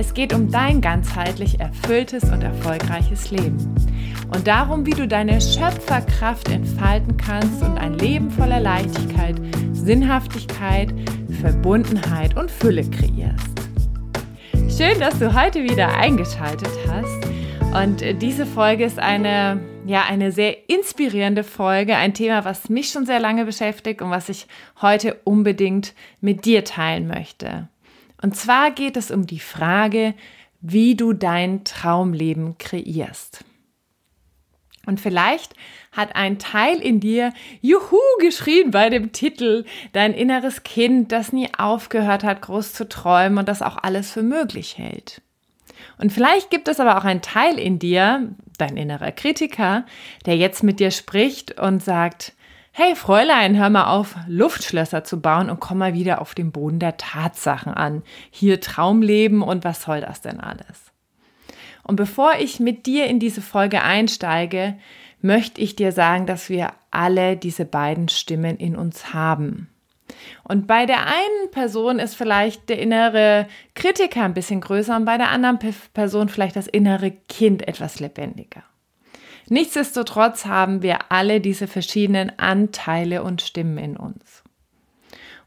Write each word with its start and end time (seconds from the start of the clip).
Es 0.00 0.14
geht 0.14 0.32
um 0.32 0.50
dein 0.50 0.80
ganzheitlich 0.80 1.60
erfülltes 1.60 2.24
und 2.24 2.40
erfolgreiches 2.40 3.30
Leben 3.30 3.58
und 4.32 4.46
darum, 4.46 4.86
wie 4.86 4.92
du 4.92 5.06
deine 5.06 5.42
Schöpferkraft 5.42 6.48
entfalten 6.48 7.18
kannst 7.18 7.62
und 7.62 7.76
ein 7.76 7.92
Leben 7.98 8.30
voller 8.30 8.60
Leichtigkeit, 8.60 9.38
Sinnhaftigkeit, 9.74 10.88
Verbundenheit 11.42 12.34
und 12.38 12.50
Fülle 12.50 12.88
kreierst. 12.88 13.60
Schön, 14.74 14.98
dass 14.98 15.18
du 15.18 15.38
heute 15.38 15.64
wieder 15.64 15.94
eingeschaltet 15.98 16.72
hast. 16.88 17.28
Und 17.74 18.22
diese 18.22 18.46
Folge 18.46 18.86
ist 18.86 18.98
eine, 18.98 19.60
ja, 19.84 20.04
eine 20.08 20.32
sehr 20.32 20.70
inspirierende 20.70 21.44
Folge, 21.44 21.96
ein 21.96 22.14
Thema, 22.14 22.46
was 22.46 22.70
mich 22.70 22.88
schon 22.88 23.04
sehr 23.04 23.20
lange 23.20 23.44
beschäftigt 23.44 24.00
und 24.00 24.08
was 24.08 24.30
ich 24.30 24.46
heute 24.80 25.20
unbedingt 25.24 25.92
mit 26.22 26.46
dir 26.46 26.64
teilen 26.64 27.06
möchte. 27.06 27.68
Und 28.22 28.36
zwar 28.36 28.70
geht 28.70 28.96
es 28.96 29.10
um 29.10 29.26
die 29.26 29.40
Frage, 29.40 30.14
wie 30.60 30.94
du 30.94 31.12
dein 31.12 31.64
Traumleben 31.64 32.58
kreierst. 32.58 33.44
Und 34.86 35.00
vielleicht 35.00 35.54
hat 35.92 36.16
ein 36.16 36.38
Teil 36.38 36.78
in 36.78 37.00
dir 37.00 37.32
Juhu 37.60 37.98
geschrien 38.18 38.70
bei 38.70 38.88
dem 38.88 39.12
Titel, 39.12 39.64
dein 39.92 40.14
inneres 40.14 40.62
Kind, 40.62 41.12
das 41.12 41.32
nie 41.32 41.48
aufgehört 41.56 42.24
hat, 42.24 42.42
groß 42.42 42.72
zu 42.72 42.88
träumen 42.88 43.38
und 43.38 43.48
das 43.48 43.62
auch 43.62 43.76
alles 43.82 44.10
für 44.10 44.22
möglich 44.22 44.78
hält. 44.78 45.22
Und 45.98 46.12
vielleicht 46.12 46.50
gibt 46.50 46.68
es 46.68 46.80
aber 46.80 46.98
auch 46.98 47.04
einen 47.04 47.22
Teil 47.22 47.58
in 47.58 47.78
dir, 47.78 48.34
dein 48.58 48.76
innerer 48.76 49.12
Kritiker, 49.12 49.84
der 50.26 50.36
jetzt 50.36 50.62
mit 50.62 50.80
dir 50.80 50.90
spricht 50.90 51.60
und 51.60 51.82
sagt, 51.82 52.34
Hey 52.72 52.94
Fräulein, 52.94 53.58
hör 53.58 53.68
mal 53.68 53.86
auf, 53.86 54.14
Luftschlösser 54.28 55.02
zu 55.02 55.20
bauen 55.20 55.50
und 55.50 55.58
komm 55.58 55.78
mal 55.78 55.92
wieder 55.92 56.20
auf 56.20 56.36
den 56.36 56.52
Boden 56.52 56.78
der 56.78 56.96
Tatsachen 56.96 57.74
an. 57.74 58.02
Hier 58.30 58.60
Traumleben 58.60 59.42
und 59.42 59.64
was 59.64 59.82
soll 59.82 60.00
das 60.00 60.20
denn 60.20 60.38
alles? 60.38 60.92
Und 61.82 61.96
bevor 61.96 62.34
ich 62.38 62.60
mit 62.60 62.86
dir 62.86 63.06
in 63.06 63.18
diese 63.18 63.42
Folge 63.42 63.82
einsteige, 63.82 64.78
möchte 65.20 65.60
ich 65.60 65.74
dir 65.74 65.90
sagen, 65.90 66.26
dass 66.26 66.48
wir 66.48 66.72
alle 66.92 67.36
diese 67.36 67.64
beiden 67.64 68.08
Stimmen 68.08 68.56
in 68.56 68.76
uns 68.76 69.12
haben. 69.12 69.68
Und 70.44 70.68
bei 70.68 70.86
der 70.86 71.06
einen 71.06 71.50
Person 71.50 71.98
ist 71.98 72.14
vielleicht 72.14 72.68
der 72.68 72.78
innere 72.78 73.48
Kritiker 73.74 74.22
ein 74.22 74.34
bisschen 74.34 74.60
größer 74.60 74.94
und 74.94 75.04
bei 75.04 75.18
der 75.18 75.30
anderen 75.30 75.58
Person 75.92 76.28
vielleicht 76.28 76.54
das 76.54 76.68
innere 76.68 77.10
Kind 77.28 77.66
etwas 77.66 77.98
lebendiger. 77.98 78.62
Nichtsdestotrotz 79.50 80.46
haben 80.46 80.80
wir 80.80 81.10
alle 81.10 81.40
diese 81.40 81.66
verschiedenen 81.66 82.32
Anteile 82.38 83.24
und 83.24 83.42
Stimmen 83.42 83.78
in 83.78 83.96
uns. 83.96 84.44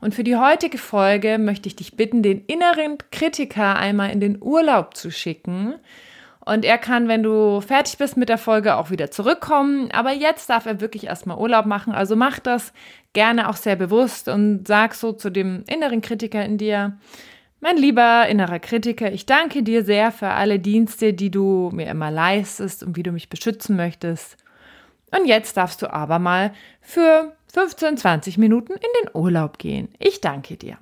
Und 0.02 0.14
für 0.14 0.26
die 0.26 0.36
heutige 0.36 0.78
Folge 0.78 1.38
möchte 1.38 1.70
ich 1.70 1.78
dich 1.78 1.96
bitten, 1.96 2.22
den 2.22 2.44
inneren 2.46 2.98
Kritiker 3.12 3.78
einmal 3.78 4.12
in 4.12 4.20
den 4.20 4.42
Urlaub 4.42 4.98
zu 4.98 5.10
schicken. 5.10 5.76
Und 6.42 6.66
er 6.66 6.78
kann, 6.78 7.08
wenn 7.08 7.24
du 7.24 7.62
fertig 7.62 7.98
bist 7.98 8.18
mit 8.18 8.28
der 8.28 8.38
Folge, 8.38 8.76
auch 8.76 8.90
wieder 8.90 9.10
zurückkommen. 9.10 9.90
Aber 9.92 10.12
jetzt 10.12 10.50
darf 10.50 10.66
er 10.66 10.82
wirklich 10.82 11.06
erstmal 11.06 11.38
Urlaub 11.38 11.66
machen. 11.66 11.94
Also 11.94 12.18
mach 12.18 12.40
das 12.40 12.74
gerne 13.14 13.48
auch 13.48 13.56
sehr 13.56 13.78
bewusst 13.78 14.28
und 14.28 14.68
sag 14.68 14.96
so 14.96 15.14
zu 15.14 15.30
dem 15.30 15.64
inneren 15.68 16.02
Kritiker 16.02 16.44
in 16.44 16.58
dir, 16.58 16.98
mein 17.64 17.78
lieber 17.78 18.28
innerer 18.28 18.60
Kritiker, 18.60 19.14
ich 19.14 19.26
danke 19.26 19.64
dir 19.64 19.86
sehr 19.86 20.12
für 20.12 20.28
alle 20.28 20.60
Dienste, 20.60 21.14
die 21.14 21.32
du 21.32 21.72
mir 21.74 21.88
immer 21.88 22.12
leistest 22.12 22.84
und 22.84 22.98
wie 22.98 23.04
du 23.04 23.14
mich 23.14 23.30
beschützen 23.30 23.78
möchtest. 23.78 24.36
Und 25.18 25.26
jetzt 25.28 25.56
darfst 25.56 25.82
du 25.82 25.92
aber 25.92 26.20
mal 26.20 26.54
für 26.82 27.34
15, 27.54 27.96
20 27.96 28.38
Minuten 28.38 28.74
in 28.74 28.80
den 29.02 29.12
Urlaub 29.14 29.60
gehen. 29.60 29.88
Ich 29.98 30.20
danke 30.20 30.58
dir. 30.58 30.78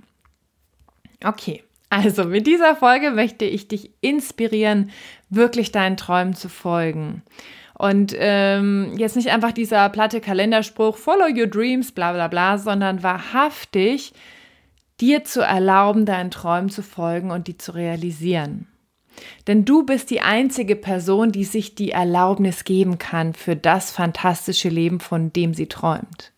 Okay, 1.23 1.63
also 1.91 2.23
mit 2.23 2.47
dieser 2.47 2.75
Folge 2.75 3.11
möchte 3.11 3.45
ich 3.45 3.67
dich 3.67 3.91
inspirieren, 4.01 4.89
wirklich 5.29 5.71
deinen 5.71 5.97
Träumen 5.97 6.33
zu 6.33 6.49
folgen. 6.49 7.21
Und 7.77 8.15
ähm, 8.17 8.93
jetzt 8.97 9.15
nicht 9.15 9.29
einfach 9.29 9.51
dieser 9.51 9.87
platte 9.89 10.19
Kalenderspruch, 10.19 10.97
follow 10.97 11.27
your 11.27 11.45
dreams, 11.47 11.91
bla 11.91 12.13
bla 12.13 12.27
bla, 12.27 12.57
sondern 12.57 13.03
wahrhaftig 13.03 14.13
dir 15.01 15.23
zu 15.23 15.41
erlauben, 15.41 16.05
deinen 16.05 16.31
Träumen 16.31 16.69
zu 16.69 16.83
folgen 16.83 17.31
und 17.31 17.47
die 17.47 17.57
zu 17.57 17.73
realisieren. 17.73 18.67
Denn 19.47 19.65
du 19.65 19.85
bist 19.85 20.09
die 20.09 20.21
einzige 20.21 20.75
Person, 20.75 21.31
die 21.31 21.43
sich 21.43 21.75
die 21.75 21.91
Erlaubnis 21.91 22.63
geben 22.63 22.97
kann 22.97 23.33
für 23.33 23.55
das 23.55 23.91
fantastische 23.91 24.69
Leben, 24.69 24.99
von 24.99 25.33
dem 25.33 25.53
sie 25.53 25.67
träumt. 25.67 26.31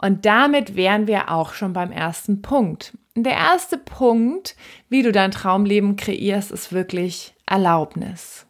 Und 0.00 0.24
damit 0.24 0.76
wären 0.76 1.06
wir 1.06 1.30
auch 1.30 1.52
schon 1.52 1.72
beim 1.72 1.92
ersten 1.92 2.40
Punkt. 2.40 2.96
der 3.14 3.34
erste 3.34 3.76
Punkt, 3.76 4.56
wie 4.88 5.02
du 5.02 5.12
dein 5.12 5.30
Traumleben 5.30 5.96
kreierst, 5.96 6.50
ist 6.52 6.72
wirklich 6.72 7.34
Erlaubnis. 7.44 8.46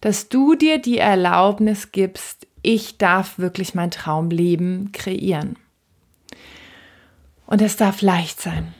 Dass 0.00 0.28
du 0.28 0.54
dir 0.54 0.78
die 0.78 0.98
Erlaubnis 0.98 1.90
gibst, 1.90 2.46
ich 2.62 2.98
darf 2.98 3.38
wirklich 3.38 3.74
mein 3.74 3.90
Traumleben 3.90 4.92
kreieren. 4.92 5.56
Und 7.46 7.62
es 7.62 7.76
darf 7.76 8.02
leicht 8.02 8.40
sein. 8.40 8.74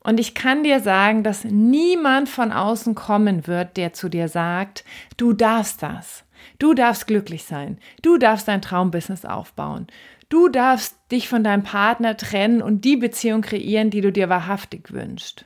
Und 0.00 0.18
ich 0.18 0.34
kann 0.34 0.64
dir 0.64 0.80
sagen, 0.80 1.22
dass 1.22 1.44
niemand 1.44 2.28
von 2.28 2.50
außen 2.50 2.94
kommen 2.94 3.46
wird, 3.46 3.76
der 3.76 3.92
zu 3.92 4.08
dir 4.08 4.28
sagt, 4.28 4.84
du 5.16 5.32
darfst 5.32 5.82
das. 5.82 6.24
Du 6.58 6.74
darfst 6.74 7.06
glücklich 7.06 7.44
sein. 7.44 7.78
Du 8.02 8.18
darfst 8.18 8.48
dein 8.48 8.62
Traumbusiness 8.62 9.24
aufbauen. 9.24 9.86
Du 10.28 10.48
darfst 10.48 10.96
dich 11.12 11.28
von 11.28 11.44
deinem 11.44 11.62
Partner 11.62 12.16
trennen 12.16 12.62
und 12.62 12.84
die 12.84 12.96
Beziehung 12.96 13.42
kreieren, 13.42 13.90
die 13.90 14.00
du 14.00 14.10
dir 14.10 14.28
wahrhaftig 14.28 14.92
wünschst. 14.92 15.44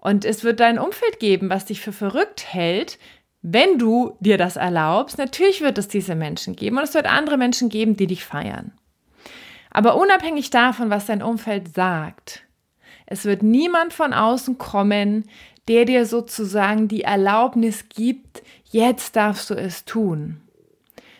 Und 0.00 0.24
es 0.24 0.44
wird 0.44 0.60
dein 0.60 0.78
Umfeld 0.78 1.18
geben, 1.18 1.50
was 1.50 1.64
dich 1.64 1.80
für 1.80 1.92
verrückt 1.92 2.54
hält, 2.54 2.98
wenn 3.42 3.78
du 3.78 4.16
dir 4.20 4.38
das 4.38 4.56
erlaubst. 4.56 5.18
Natürlich 5.18 5.60
wird 5.60 5.78
es 5.78 5.88
diese 5.88 6.14
Menschen 6.14 6.56
geben 6.56 6.78
und 6.78 6.84
es 6.84 6.94
wird 6.94 7.06
andere 7.06 7.36
Menschen 7.36 7.68
geben, 7.68 7.96
die 7.96 8.06
dich 8.06 8.24
feiern. 8.24 8.72
Aber 9.76 9.96
unabhängig 9.96 10.48
davon, 10.48 10.88
was 10.88 11.04
dein 11.04 11.22
Umfeld 11.22 11.74
sagt, 11.74 12.44
es 13.04 13.26
wird 13.26 13.42
niemand 13.42 13.92
von 13.92 14.14
außen 14.14 14.56
kommen, 14.56 15.24
der 15.68 15.84
dir 15.84 16.06
sozusagen 16.06 16.88
die 16.88 17.02
Erlaubnis 17.02 17.90
gibt, 17.90 18.42
jetzt 18.64 19.16
darfst 19.16 19.50
du 19.50 19.54
es 19.54 19.84
tun, 19.84 20.40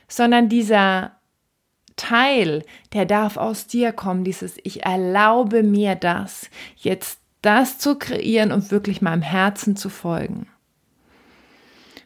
sondern 0.09 0.49
dieser 0.49 1.17
Teil, 1.97 2.65
der 2.95 3.05
darf 3.05 3.37
aus 3.37 3.67
dir 3.67 3.93
kommen, 3.93 4.25
dieses 4.25 4.57
Ich 4.63 4.87
erlaube 4.87 5.63
mir 5.63 5.95
das, 5.95 6.49
jetzt 6.77 7.21
das 7.43 7.77
zu 7.79 7.99
kreieren 7.99 8.53
und 8.53 8.71
wirklich 8.71 9.03
meinem 9.03 9.21
Herzen 9.21 9.77
zu 9.77 9.91
folgen. 9.91 10.49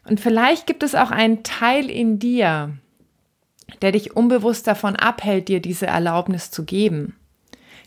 Und 0.02 0.18
vielleicht 0.18 0.66
gibt 0.66 0.82
es 0.82 0.96
auch 0.96 1.12
einen 1.12 1.44
Teil 1.44 1.88
in 1.88 2.18
dir, 2.18 2.76
der 3.82 3.92
dich 3.92 4.16
unbewusst 4.16 4.66
davon 4.66 4.96
abhält, 4.96 5.48
dir 5.48 5.60
diese 5.60 5.86
Erlaubnis 5.86 6.50
zu 6.50 6.64
geben, 6.64 7.16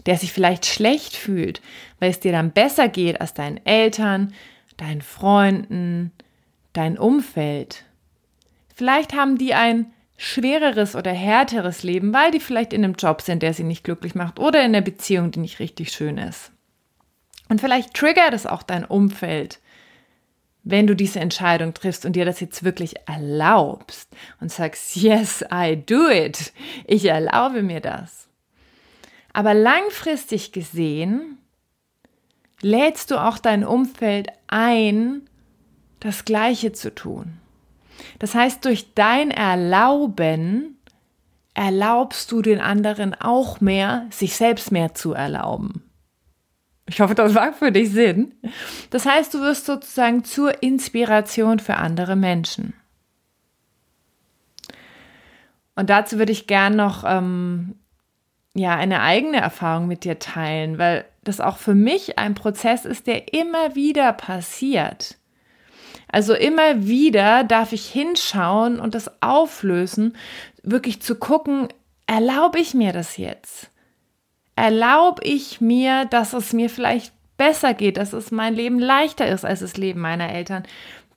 der 0.05 0.17
sich 0.17 0.33
vielleicht 0.33 0.65
schlecht 0.65 1.15
fühlt, 1.15 1.61
weil 1.99 2.09
es 2.09 2.19
dir 2.19 2.31
dann 2.31 2.51
besser 2.51 2.87
geht 2.87 3.21
als 3.21 3.33
deinen 3.33 3.63
Eltern, 3.65 4.33
deinen 4.77 5.01
Freunden, 5.01 6.11
dein 6.73 6.97
Umfeld. 6.97 7.85
Vielleicht 8.75 9.13
haben 9.13 9.37
die 9.37 9.53
ein 9.53 9.93
schwereres 10.17 10.95
oder 10.95 11.11
härteres 11.11 11.83
Leben, 11.83 12.13
weil 12.13 12.31
die 12.31 12.39
vielleicht 12.39 12.73
in 12.73 12.83
einem 12.83 12.95
Job 12.95 13.21
sind, 13.21 13.43
der 13.43 13.53
sie 13.53 13.63
nicht 13.63 13.83
glücklich 13.83 14.15
macht 14.15 14.39
oder 14.39 14.59
in 14.59 14.67
einer 14.67 14.81
Beziehung, 14.81 15.31
die 15.31 15.39
nicht 15.39 15.59
richtig 15.59 15.91
schön 15.91 16.17
ist. 16.17 16.51
Und 17.49 17.61
vielleicht 17.61 17.93
triggert 17.93 18.33
es 18.33 18.47
auch 18.47 18.63
dein 18.63 18.85
Umfeld, 18.85 19.59
wenn 20.63 20.87
du 20.87 20.95
diese 20.95 21.19
Entscheidung 21.19 21.73
triffst 21.73 22.05
und 22.05 22.15
dir 22.15 22.25
das 22.25 22.39
jetzt 22.39 22.63
wirklich 22.63 22.95
erlaubst 23.05 24.09
und 24.39 24.51
sagst, 24.51 24.95
yes, 24.95 25.43
I 25.53 25.75
do 25.75 26.09
it, 26.09 26.53
ich 26.87 27.05
erlaube 27.05 27.61
mir 27.61 27.81
das. 27.81 28.27
Aber 29.33 29.53
langfristig 29.53 30.51
gesehen 30.51 31.37
lädst 32.61 33.11
du 33.11 33.17
auch 33.17 33.37
dein 33.39 33.65
Umfeld 33.65 34.29
ein, 34.47 35.23
das 35.99 36.23
Gleiche 36.23 36.71
zu 36.71 36.93
tun. 36.93 37.39
Das 38.19 38.35
heißt, 38.35 38.63
durch 38.63 38.93
dein 38.93 39.31
Erlauben 39.31 40.77
erlaubst 41.53 42.31
du 42.31 42.41
den 42.41 42.59
anderen 42.59 43.13
auch 43.13 43.59
mehr, 43.59 44.07
sich 44.11 44.35
selbst 44.35 44.71
mehr 44.71 44.93
zu 44.93 45.13
erlauben. 45.13 45.82
Ich 46.85 46.99
hoffe, 46.99 47.15
das 47.15 47.33
macht 47.33 47.55
für 47.55 47.71
dich 47.71 47.91
Sinn. 47.91 48.33
Das 48.89 49.05
heißt, 49.05 49.33
du 49.33 49.41
wirst 49.41 49.65
sozusagen 49.65 50.23
zur 50.23 50.61
Inspiration 50.61 51.59
für 51.59 51.75
andere 51.75 52.15
Menschen. 52.15 52.73
Und 55.75 55.89
dazu 55.89 56.19
würde 56.19 56.31
ich 56.31 56.45
gern 56.45 56.75
noch 56.75 57.03
ähm, 57.05 57.75
ja 58.53 58.75
eine 58.75 59.01
eigene 59.01 59.37
Erfahrung 59.37 59.87
mit 59.87 60.03
dir 60.03 60.19
teilen, 60.19 60.77
weil 60.77 61.05
das 61.23 61.39
auch 61.39 61.57
für 61.57 61.73
mich 61.73 62.19
ein 62.19 62.35
Prozess 62.35 62.85
ist, 62.85 63.07
der 63.07 63.33
immer 63.33 63.75
wieder 63.75 64.13
passiert. 64.13 65.17
Also 66.09 66.35
immer 66.35 66.85
wieder 66.85 67.43
darf 67.43 67.73
ich 67.73 67.87
hinschauen 67.87 68.79
und 68.79 68.93
das 68.93 69.09
auflösen, 69.21 70.15
wirklich 70.61 71.01
zu 71.01 71.15
gucken, 71.15 71.69
erlaube 72.05 72.59
ich 72.59 72.75
mir 72.75 72.93
das 72.93 73.17
jetzt? 73.17 73.71
Erlaube 74.55 75.23
ich 75.23 75.61
mir, 75.61 76.05
dass 76.05 76.33
es 76.33 76.53
mir 76.53 76.69
vielleicht 76.69 77.13
besser 77.37 77.73
geht, 77.73 77.97
dass 77.97 78.13
es 78.13 78.31
mein 78.31 78.53
Leben 78.53 78.79
leichter 78.79 79.27
ist 79.27 79.45
als 79.45 79.61
das 79.61 79.77
Leben 79.77 79.99
meiner 79.99 80.29
Eltern, 80.29 80.63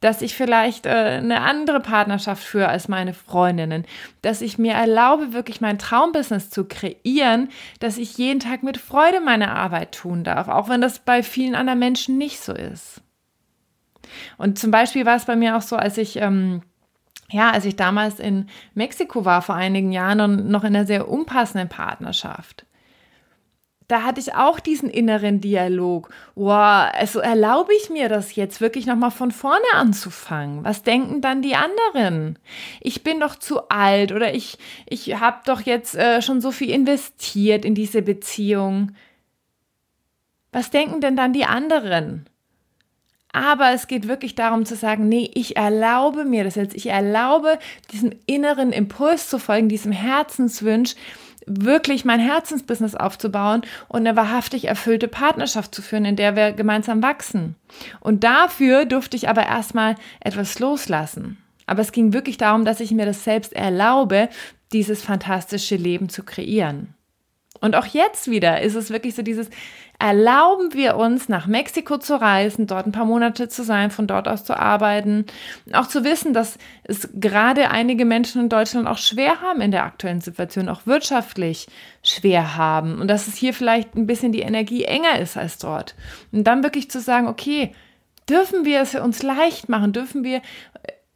dass 0.01 0.23
ich 0.23 0.35
vielleicht 0.35 0.87
äh, 0.87 0.91
eine 0.91 1.41
andere 1.41 1.81
Partnerschaft 1.81 2.43
führe 2.43 2.69
als 2.69 2.89
meine 2.89 3.15
Freundinnen, 3.15 3.85
dass 4.23 4.41
ich 4.41 4.59
mir 4.59 4.73
erlaube, 4.73 5.33
wirklich 5.33 5.61
mein 5.61 5.79
Traumbusiness 5.79 6.51
zu 6.51 6.65
kreieren, 6.65 7.49
dass 7.81 7.99
ich 7.99 8.17
jeden 8.19 8.41
Tag 8.41 8.63
mit 8.63 8.79
Freude 8.79 9.21
meine 9.21 9.51
Arbeit 9.53 9.93
tun 9.93 10.25
darf, 10.25 10.49
auch 10.49 10.69
wenn 10.69 10.81
das 10.81 10.99
bei 10.99 11.23
vielen 11.23 11.55
anderen 11.55 11.79
Menschen 11.79 12.19
nicht 12.19 12.41
so 12.41 12.53
ist. 12.53 13.03
Und 14.39 14.59
zum 14.59 14.71
Beispiel 14.71 15.05
war 15.05 15.17
es 15.17 15.25
bei 15.25 15.37
mir 15.37 15.57
auch 15.57 15.63
so, 15.63 15.77
als 15.77 15.99
ich 15.99 16.17
ähm, 16.17 16.63
ja, 17.31 17.51
als 17.51 17.65
ich 17.65 17.75
damals 17.75 18.21
in 18.21 18.49
Mexiko 18.75 19.25
war 19.25 19.43
vor 19.43 19.57
einigen 19.57 19.91
Jahren 19.91 20.21
und 20.21 20.49
noch 20.49 20.63
in 20.63 20.77
einer 20.77 20.87
sehr 20.87 21.09
unpassenden 21.09 21.69
Partnerschaft 21.69 22.67
da 23.89 24.03
hatte 24.03 24.21
ich 24.21 24.35
auch 24.35 24.59
diesen 24.59 24.91
inneren 24.91 25.41
Dialog. 25.41 26.11
Wow, 26.35 26.91
also 26.93 27.21
erlaube 27.21 27.73
ich 27.75 27.89
mir 27.89 28.09
das 28.09 28.35
jetzt 28.35 28.61
wirklich 28.61 28.87
nochmal 28.87 29.13
von 29.13 29.31
vorne 29.31 29.65
anzufangen? 29.75 30.65
Was 30.65 30.83
denken 30.83 31.21
dann 31.21 31.41
die 31.41 31.55
anderen? 31.55 32.39
Ich 32.81 33.05
bin 33.05 33.21
doch 33.21 33.37
zu 33.37 33.69
alt 33.69 34.11
oder 34.11 34.35
ich, 34.35 34.59
ich 34.87 35.21
habe 35.21 35.39
doch 35.45 35.61
jetzt 35.61 35.95
äh, 35.95 36.21
schon 36.21 36.41
so 36.41 36.51
viel 36.51 36.71
investiert 36.71 37.65
in 37.65 37.75
diese 37.75 38.03
Beziehung. 38.03 38.93
Was 40.51 40.71
denken 40.71 41.01
denn 41.01 41.17
dann 41.17 41.33
die 41.33 41.45
anderen? 41.45 42.29
Aber 43.33 43.73
es 43.73 43.87
geht 43.87 44.09
wirklich 44.09 44.35
darum 44.35 44.65
zu 44.65 44.77
sagen, 44.77 45.11
nee, 45.11 45.31
ich 45.35 45.57
erlaube 45.57 46.25
mir 46.25 46.43
das 46.43 46.55
jetzt. 46.55 46.75
Ich 46.75 46.87
erlaube 46.87 47.59
diesem 47.93 48.11
inneren 48.25 48.73
Impuls 48.73 49.29
zu 49.29 49.39
folgen, 49.39 49.69
diesem 49.69 49.93
Herzenswunsch, 49.93 50.95
wirklich 51.47 52.05
mein 52.05 52.21
Herzensbusiness 52.21 52.95
aufzubauen 52.95 53.63
und 53.89 54.07
eine 54.07 54.17
wahrhaftig 54.17 54.67
erfüllte 54.67 55.09
Partnerschaft 55.09 55.75
zu 55.75 55.81
führen, 55.81 56.05
in 56.05 56.17
der 56.17 56.37
wir 56.37 56.53
gemeinsam 56.53 57.03
wachsen. 57.03 57.55
Und 58.01 58.25
dafür 58.25 58.85
durfte 58.85 59.17
ich 59.17 59.29
aber 59.29 59.47
erstmal 59.47 59.95
etwas 60.21 60.59
loslassen. 60.59 61.39
Aber 61.67 61.83
es 61.83 61.93
ging 61.93 62.13
wirklich 62.13 62.37
darum, 62.37 62.65
dass 62.65 62.81
ich 62.81 62.91
mir 62.91 63.07
das 63.07 63.25
selbst 63.25 63.53
erlaube, 63.53 64.29
dieses 64.73 65.03
fantastische 65.03 65.77
Leben 65.77 66.09
zu 66.09 66.23
kreieren. 66.23 66.95
Und 67.61 67.75
auch 67.75 67.87
jetzt 67.87 68.31
wieder 68.31 68.61
ist 68.61 68.75
es 68.75 68.91
wirklich 68.91 69.15
so 69.15 69.23
dieses, 69.23 69.49
erlauben 69.99 70.75
wir 70.75 70.97
uns, 70.97 71.29
nach 71.29 71.47
Mexiko 71.47 71.99
zu 71.99 72.21
reisen, 72.21 72.67
dort 72.67 72.87
ein 72.87 72.93
paar 72.93 73.05
Monate 73.05 73.49
zu 73.49 73.65
sein, 73.65 73.91
von 73.91 74.07
dort 74.07 74.29
aus 74.29 74.45
zu 74.45 74.59
arbeiten, 74.59 75.27
auch 75.73 75.87
zu 75.87 76.05
wissen, 76.05 76.35
dass 76.35 76.59
es 76.85 77.09
gerade 77.15 77.71
einige 77.71 78.05
Menschen 78.05 78.43
in 78.43 78.49
Deutschland 78.49 78.87
auch 78.87 78.99
schwer 78.99 79.41
haben 79.41 79.61
in 79.61 79.71
der 79.71 79.85
aktuellen 79.85 80.21
Situation, 80.21 80.69
auch 80.69 80.87
wirtschaftlich 80.87 81.67
schwer 82.03 82.57
haben 82.57 83.01
und 83.01 83.09
dass 83.09 83.27
es 83.27 83.37
hier 83.37 83.55
vielleicht 83.55 83.95
ein 83.95 84.07
bisschen 84.07 84.33
die 84.33 84.41
Energie 84.41 84.85
enger 84.85 85.19
ist 85.19 85.37
als 85.37 85.59
dort. 85.59 85.95
Und 86.33 86.45
dann 86.45 86.63
wirklich 86.63 86.91
zu 86.91 87.01
sagen, 87.01 87.27
okay, 87.27 87.75
dürfen 88.29 88.65
wir 88.65 88.81
es 88.81 88.95
uns 88.95 89.23
leicht 89.23 89.69
machen, 89.69 89.93
dürfen 89.93 90.25
wir, 90.25 90.43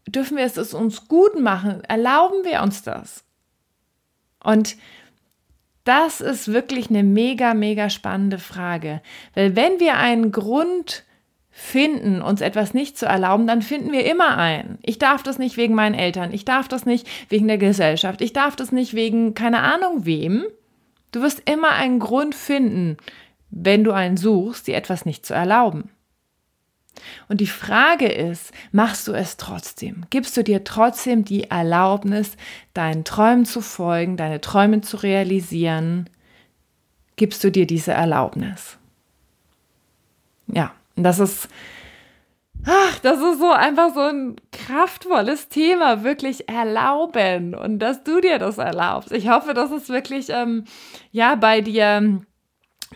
dürfen 0.07 0.37
wir 0.37 0.45
es 0.45 0.75
uns 0.75 1.07
gut 1.09 1.39
machen, 1.39 1.83
erlauben 1.85 2.45
wir 2.45 2.63
uns 2.63 2.83
das? 2.83 3.25
Und 4.43 4.77
das 5.85 6.21
ist 6.21 6.53
wirklich 6.53 6.91
eine 6.91 7.03
mega, 7.03 7.55
mega 7.55 7.91
spannende 7.91 8.39
Frage. 8.39 9.01
Weil 9.35 9.57
wenn 9.57 9.81
wir 9.81 9.97
einen 9.97 10.31
Grund 10.33 11.05
finden, 11.51 12.23
uns 12.23 12.41
etwas 12.41 12.75
nicht 12.75 12.97
zu 12.97 13.07
erlauben, 13.07 13.47
dann 13.47 13.63
finden 13.63 13.93
wir 13.93 14.05
immer 14.11 14.39
einen. 14.39 14.79
Ich 14.83 14.99
darf 14.99 15.23
das 15.23 15.39
nicht 15.39 15.57
wegen 15.57 15.75
meinen 15.75 15.95
Eltern, 15.95 16.33
ich 16.33 16.45
darf 16.45 16.69
das 16.69 16.87
nicht 16.87 17.09
wegen 17.29 17.49
der 17.49 17.59
Gesellschaft, 17.59 18.21
ich 18.21 18.33
darf 18.33 18.57
das 18.57 18.73
nicht 18.73 18.95
wegen 18.95 19.35
keine 19.35 19.61
Ahnung 19.61 20.07
wem. 20.07 20.45
Du 21.13 21.23
wirst 21.23 21.43
immer 21.51 21.73
einen 21.73 21.99
Grund 21.99 22.35
finden, 22.35 22.97
wenn 23.51 23.83
du 23.85 23.93
einen 23.93 24.17
suchst, 24.17 24.69
dir 24.69 24.77
etwas 24.77 25.05
nicht 25.05 25.27
zu 25.27 25.35
erlauben. 25.35 25.91
Und 27.29 27.41
die 27.41 27.47
Frage 27.47 28.09
ist, 28.09 28.53
machst 28.73 29.09
du 29.09 29.13
es 29.13 29.37
trotzdem? 29.37 30.05
Gibst 30.11 30.37
du 30.37 30.45
dir 30.45 30.65
trotzdem 30.65 31.25
die 31.25 31.45
Erlaubnis, 31.45 32.37
deinen 32.75 33.05
Träumen 33.05 33.45
zu 33.45 33.61
folgen, 33.61 34.17
deine 34.17 34.41
Träume 34.41 34.81
zu 34.81 34.97
realisieren? 34.99 36.09
Gibst 37.17 37.45
du 37.45 37.51
dir 37.51 37.67
diese 37.67 37.93
Erlaubnis? 37.93 38.79
Ja, 40.47 40.73
und 40.97 41.05
das 41.05 41.19
ist, 41.19 41.49
ach, 42.67 42.99
das 43.01 43.19
ist 43.19 43.39
so 43.39 43.51
einfach 43.53 43.95
so 43.95 44.01
ein 44.01 44.37
kraftvolles 44.53 45.49
Thema, 45.49 46.03
wirklich 46.03 46.49
erlauben 46.49 47.55
und 47.55 47.79
dass 47.79 48.05
du 48.05 48.21
dir 48.21 48.39
das 48.39 48.59
erlaubst. 48.59 49.13
Ich 49.13 49.29
hoffe, 49.29 49.55
dass 49.55 49.71
es 49.71 49.89
wirklich, 49.89 50.29
ähm, 50.31 50.65
ja, 51.13 51.35
bei 51.35 51.61
dir 51.61 52.23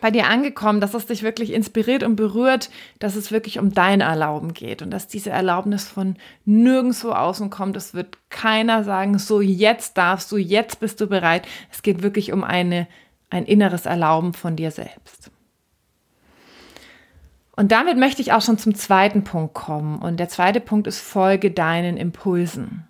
bei 0.01 0.11
dir 0.11 0.27
angekommen, 0.27 0.81
dass 0.81 0.95
es 0.95 1.07
dich 1.07 1.23
wirklich 1.23 1.53
inspiriert 1.53 2.03
und 2.03 2.17
berührt, 2.17 2.71
dass 2.99 3.15
es 3.15 3.31
wirklich 3.31 3.59
um 3.59 3.73
dein 3.73 4.01
Erlauben 4.01 4.53
geht 4.53 4.83
und 4.83 4.91
dass 4.91 5.07
diese 5.07 5.31
Erlaubnis 5.31 5.89
von 5.89 6.17
nirgendwo 6.45 7.11
außen 7.11 7.49
kommt. 7.51 7.77
Es 7.77 7.95
wird 7.95 8.19
keiner 8.29 8.85
sagen, 8.85 9.19
so 9.19 9.41
jetzt 9.41 9.97
darfst 9.97 10.31
du, 10.33 10.37
jetzt 10.37 10.81
bist 10.81 11.01
du 11.01 11.07
bereit. 11.07 11.47
Es 11.71 11.83
geht 11.83 12.03
wirklich 12.03 12.33
um 12.33 12.43
eine, 12.43 12.89
ein 13.31 13.45
inneres 13.45 13.87
Erlauben 13.87 14.35
von 14.35 14.57
dir 14.57 14.73
selbst. 14.73 15.31
Und 17.57 17.71
damit 17.71 17.97
möchte 17.97 18.21
ich 18.21 18.33
auch 18.33 18.43
schon 18.43 18.59
zum 18.59 18.75
zweiten 18.75 19.23
Punkt 19.23 19.55
kommen. 19.55 20.01
Und 20.01 20.19
der 20.19 20.29
zweite 20.29 20.61
Punkt 20.61 20.89
ist, 20.89 20.99
folge 20.99 21.53
deinen 21.53 21.97
Impulsen. 21.97 22.89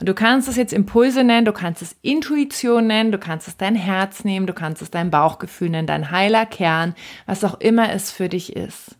Und 0.00 0.08
du 0.08 0.14
kannst 0.14 0.48
es 0.48 0.56
jetzt 0.56 0.72
Impulse 0.72 1.24
nennen, 1.24 1.44
du 1.44 1.52
kannst 1.52 1.82
es 1.82 1.96
Intuition 2.02 2.86
nennen, 2.86 3.12
du 3.12 3.18
kannst 3.18 3.48
es 3.48 3.56
dein 3.56 3.74
Herz 3.74 4.24
nehmen, 4.24 4.46
du 4.46 4.52
kannst 4.52 4.82
es 4.82 4.90
dein 4.90 5.10
Bauchgefühl 5.10 5.70
nennen, 5.70 5.86
dein 5.86 6.10
heiler 6.10 6.46
Kern, 6.46 6.94
was 7.26 7.44
auch 7.44 7.60
immer 7.60 7.92
es 7.92 8.10
für 8.10 8.28
dich 8.28 8.56
ist. 8.56 8.96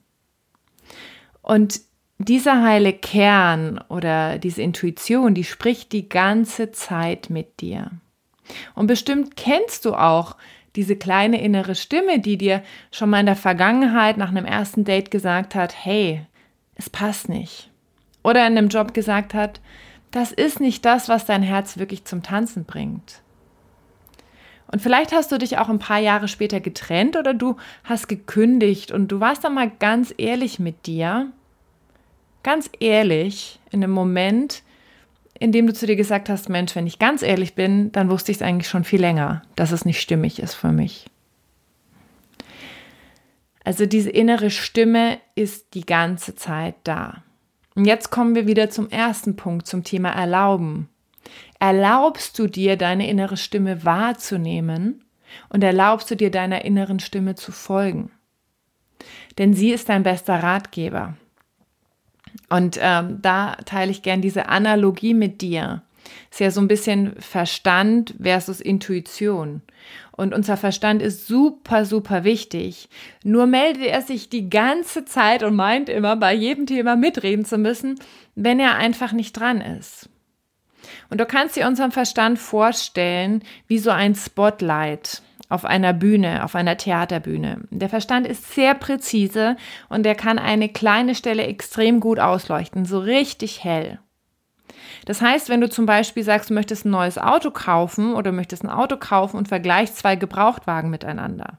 Und 1.43 1.81
dieser 2.19 2.63
heile 2.63 2.93
Kern 2.93 3.81
oder 3.89 4.39
diese 4.39 4.63
Intuition, 4.63 5.35
die 5.35 5.45
spricht 5.45 5.93
die 5.93 6.09
ganze 6.09 6.71
Zeit 6.71 7.31
mit 7.31 7.61
dir. 7.61 7.91
Und 8.75 8.87
bestimmt 8.87 9.37
kennst 9.37 9.85
du 9.85 9.95
auch 9.95 10.37
diese 10.77 10.97
kleine 10.97 11.43
innere 11.43 11.75
Stimme, 11.75 12.19
die 12.19 12.39
dir 12.39 12.63
schon 12.91 13.11
mal 13.11 13.21
in 13.21 13.27
der 13.27 13.37
Vergangenheit 13.37 14.17
nach 14.17 14.29
einem 14.29 14.47
ersten 14.47 14.85
Date 14.85 15.11
gesagt 15.11 15.55
hat, 15.55 15.75
hey, 15.85 16.25
es 16.75 16.89
passt 16.89 17.29
nicht. 17.29 17.71
Oder 18.23 18.47
in 18.47 18.57
einem 18.57 18.69
Job 18.69 18.95
gesagt 18.95 19.35
hat, 19.35 19.61
das 20.13 20.31
ist 20.31 20.61
nicht 20.61 20.85
das, 20.85 21.09
was 21.09 21.25
dein 21.25 21.43
Herz 21.43 21.79
wirklich 21.79 22.05
zum 22.05 22.23
Tanzen 22.23 22.65
bringt. 22.65 23.21
Und 24.69 24.81
vielleicht 24.81 25.13
hast 25.13 25.33
du 25.33 25.39
dich 25.39 25.59
auch 25.59 25.69
ein 25.69 25.79
paar 25.79 25.99
Jahre 25.99 26.29
später 26.29 26.61
getrennt 26.61 27.17
oder 27.17 27.35
du 27.35 27.57
hast 27.85 28.09
gekündigt 28.09 28.93
und 28.93 29.09
du 29.09 29.21
warst 29.21 29.45
dann 29.45 29.55
mal 29.55 29.71
ganz 29.71 30.15
ehrlich 30.17 30.59
mit 30.59 30.87
dir, 30.87 31.31
ganz 32.43 32.71
ehrlich 32.81 33.59
in 33.71 33.83
einem 33.83 33.93
Moment, 33.93 34.63
in 35.39 35.53
dem 35.53 35.67
du 35.67 35.75
zu 35.75 35.87
dir 35.87 35.97
gesagt 35.97 36.29
hast, 36.29 36.49
Mensch, 36.49 36.75
wenn 36.77 36.87
ich 36.87 36.99
ganz 36.99 37.23
ehrlich 37.23 37.55
bin, 37.55 37.93
dann 37.93 38.09
wusste 38.09 38.33
ich 38.33 38.39
es 38.39 38.43
eigentlich 38.43 38.69
schon 38.69 38.85
viel 38.85 39.01
länger, 39.01 39.43
dass 39.57 39.73
es 39.73 39.85
nicht 39.85 40.01
stimmig 40.01 40.39
ist 40.41 40.55
für 40.55 40.73
mich. 40.73 41.07
Also 43.65 43.87
diese 43.87 44.11
innere 44.11 44.51
Stimme 44.51 45.19
ist 45.35 45.75
die 45.75 45.87
ganze 45.87 46.35
Zeit 46.35 46.77
da. 46.85 47.23
Und 47.75 47.87
jetzt 47.87 48.11
kommen 48.11 48.35
wir 48.35 48.47
wieder 48.47 48.71
zum 48.71 48.89
ersten 48.91 49.37
Punkt, 49.37 49.67
zum 49.67 49.85
Thema 49.85 50.11
Erlauben. 50.11 50.89
Erlaubst 51.59 52.39
du 52.39 52.47
dir, 52.47 52.77
deine 52.77 53.09
innere 53.09 53.37
Stimme 53.37 53.85
wahrzunehmen 53.85 55.05
und 55.49 55.63
erlaubst 55.63 56.11
du 56.11 56.17
dir, 56.17 56.31
deiner 56.31 56.65
inneren 56.65 57.01
Stimme 57.01 57.35
zu 57.35 57.53
folgen? 57.53 58.11
Denn 59.39 59.55
sie 59.55 59.71
ist 59.71 59.89
dein 59.89 60.03
bester 60.03 60.43
Ratgeber. 60.43 61.17
Und 62.49 62.79
ähm, 62.81 63.21
da 63.23 63.57
teile 63.65 63.91
ich 63.91 64.03
gern 64.03 64.23
diese 64.23 64.49
Analogie 64.49 65.15
mit 65.15 65.41
dir. 65.41 65.83
Ist 66.31 66.41
ja 66.41 66.51
so 66.51 66.61
ein 66.61 66.69
bisschen 66.69 67.15
Verstand 67.19 68.15
versus 68.21 68.61
Intuition. 68.61 69.63
Und 70.13 70.35
unser 70.35 70.57
Verstand 70.57 71.03
ist 71.03 71.27
super, 71.27 71.85
super 71.85 72.25
wichtig. 72.25 72.89
Nur 73.25 73.47
meldet 73.47 73.87
er 73.87 74.03
sich 74.03 74.29
die 74.29 74.51
ganze 74.51 75.05
Zeit 75.05 75.43
und 75.43 75.57
meint 75.57 75.89
immer, 75.89 76.17
bei 76.17 76.35
jedem 76.35 76.67
Thema 76.67 76.97
mitreden 76.97 77.45
zu 77.45 77.59
müssen, 77.59 77.99
wenn 78.35 78.61
er 78.61 78.77
einfach 78.77 79.13
nicht 79.13 79.33
dran 79.33 79.61
ist. 79.61 80.09
Und 81.11 81.21
du 81.21 81.27
kannst 81.27 81.57
dir 81.57 81.67
unseren 81.67 81.93
Verstand 81.93 82.39
vorstellen 82.39 83.43
wie 83.67 83.79
so 83.79 83.91
ein 83.91 84.15
Spotlight. 84.15 85.23
auf 85.53 85.67
einer 85.67 85.93
Bühne, 85.93 86.45
auf 86.45 86.55
einer 86.55 86.79
Theaterbühne. 86.79 87.61
Der 87.71 87.91
Verstand 87.91 88.27
ist 88.27 88.55
sehr 88.55 88.75
präzise 88.75 89.57
und 89.91 90.03
der 90.05 90.15
kann 90.15 90.39
eine 90.39 90.71
kleine 90.71 91.15
Stelle 91.15 91.43
extrem 91.43 92.01
gut 92.01 92.19
ausleuchten, 92.19 92.87
so 92.87 92.99
richtig 92.99 93.63
hell. 93.63 93.99
Das 95.05 95.21
heißt, 95.21 95.49
wenn 95.49 95.61
du 95.61 95.69
zum 95.69 95.87
Beispiel 95.87 96.23
sagst, 96.23 96.51
du 96.51 96.55
möchtest 96.55 96.85
ein 96.85 96.91
neues 96.91 97.19
Auto 97.19 97.51
kaufen 97.51 98.15
oder 98.15 98.33
möchtest 98.33 98.65
ein 98.65 98.71
Auto 98.71 98.97
kaufen 98.97 99.37
und 99.37 99.49
vergleichst 99.49 99.97
zwei 99.97 100.17
Gebrauchtwagen 100.17 100.91
miteinander, 100.91 101.59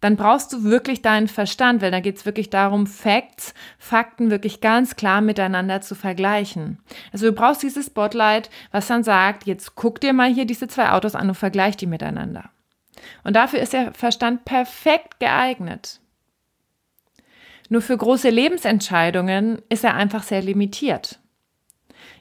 dann 0.00 0.16
brauchst 0.16 0.52
du 0.52 0.64
wirklich 0.64 1.00
deinen 1.00 1.28
Verstand, 1.28 1.80
weil 1.80 1.92
da 1.92 2.00
geht 2.00 2.16
es 2.16 2.26
wirklich 2.26 2.50
darum, 2.50 2.88
Facts, 2.88 3.54
Fakten 3.78 4.30
wirklich 4.30 4.60
ganz 4.60 4.96
klar 4.96 5.20
miteinander 5.20 5.80
zu 5.80 5.94
vergleichen. 5.94 6.78
Also 7.12 7.26
du 7.26 7.32
brauchst 7.32 7.62
dieses 7.62 7.86
Spotlight, 7.86 8.50
was 8.72 8.88
dann 8.88 9.04
sagt, 9.04 9.46
jetzt 9.46 9.76
guck 9.76 10.00
dir 10.00 10.12
mal 10.12 10.32
hier 10.32 10.44
diese 10.44 10.66
zwei 10.66 10.90
Autos 10.90 11.14
an 11.14 11.28
und 11.28 11.36
vergleich 11.36 11.76
die 11.76 11.86
miteinander. 11.86 12.50
Und 13.22 13.36
dafür 13.36 13.60
ist 13.60 13.72
der 13.72 13.94
Verstand 13.94 14.44
perfekt 14.44 15.20
geeignet. 15.20 16.00
Nur 17.68 17.80
für 17.80 17.96
große 17.96 18.28
Lebensentscheidungen 18.28 19.62
ist 19.68 19.84
er 19.84 19.94
einfach 19.94 20.24
sehr 20.24 20.42
limitiert. 20.42 21.21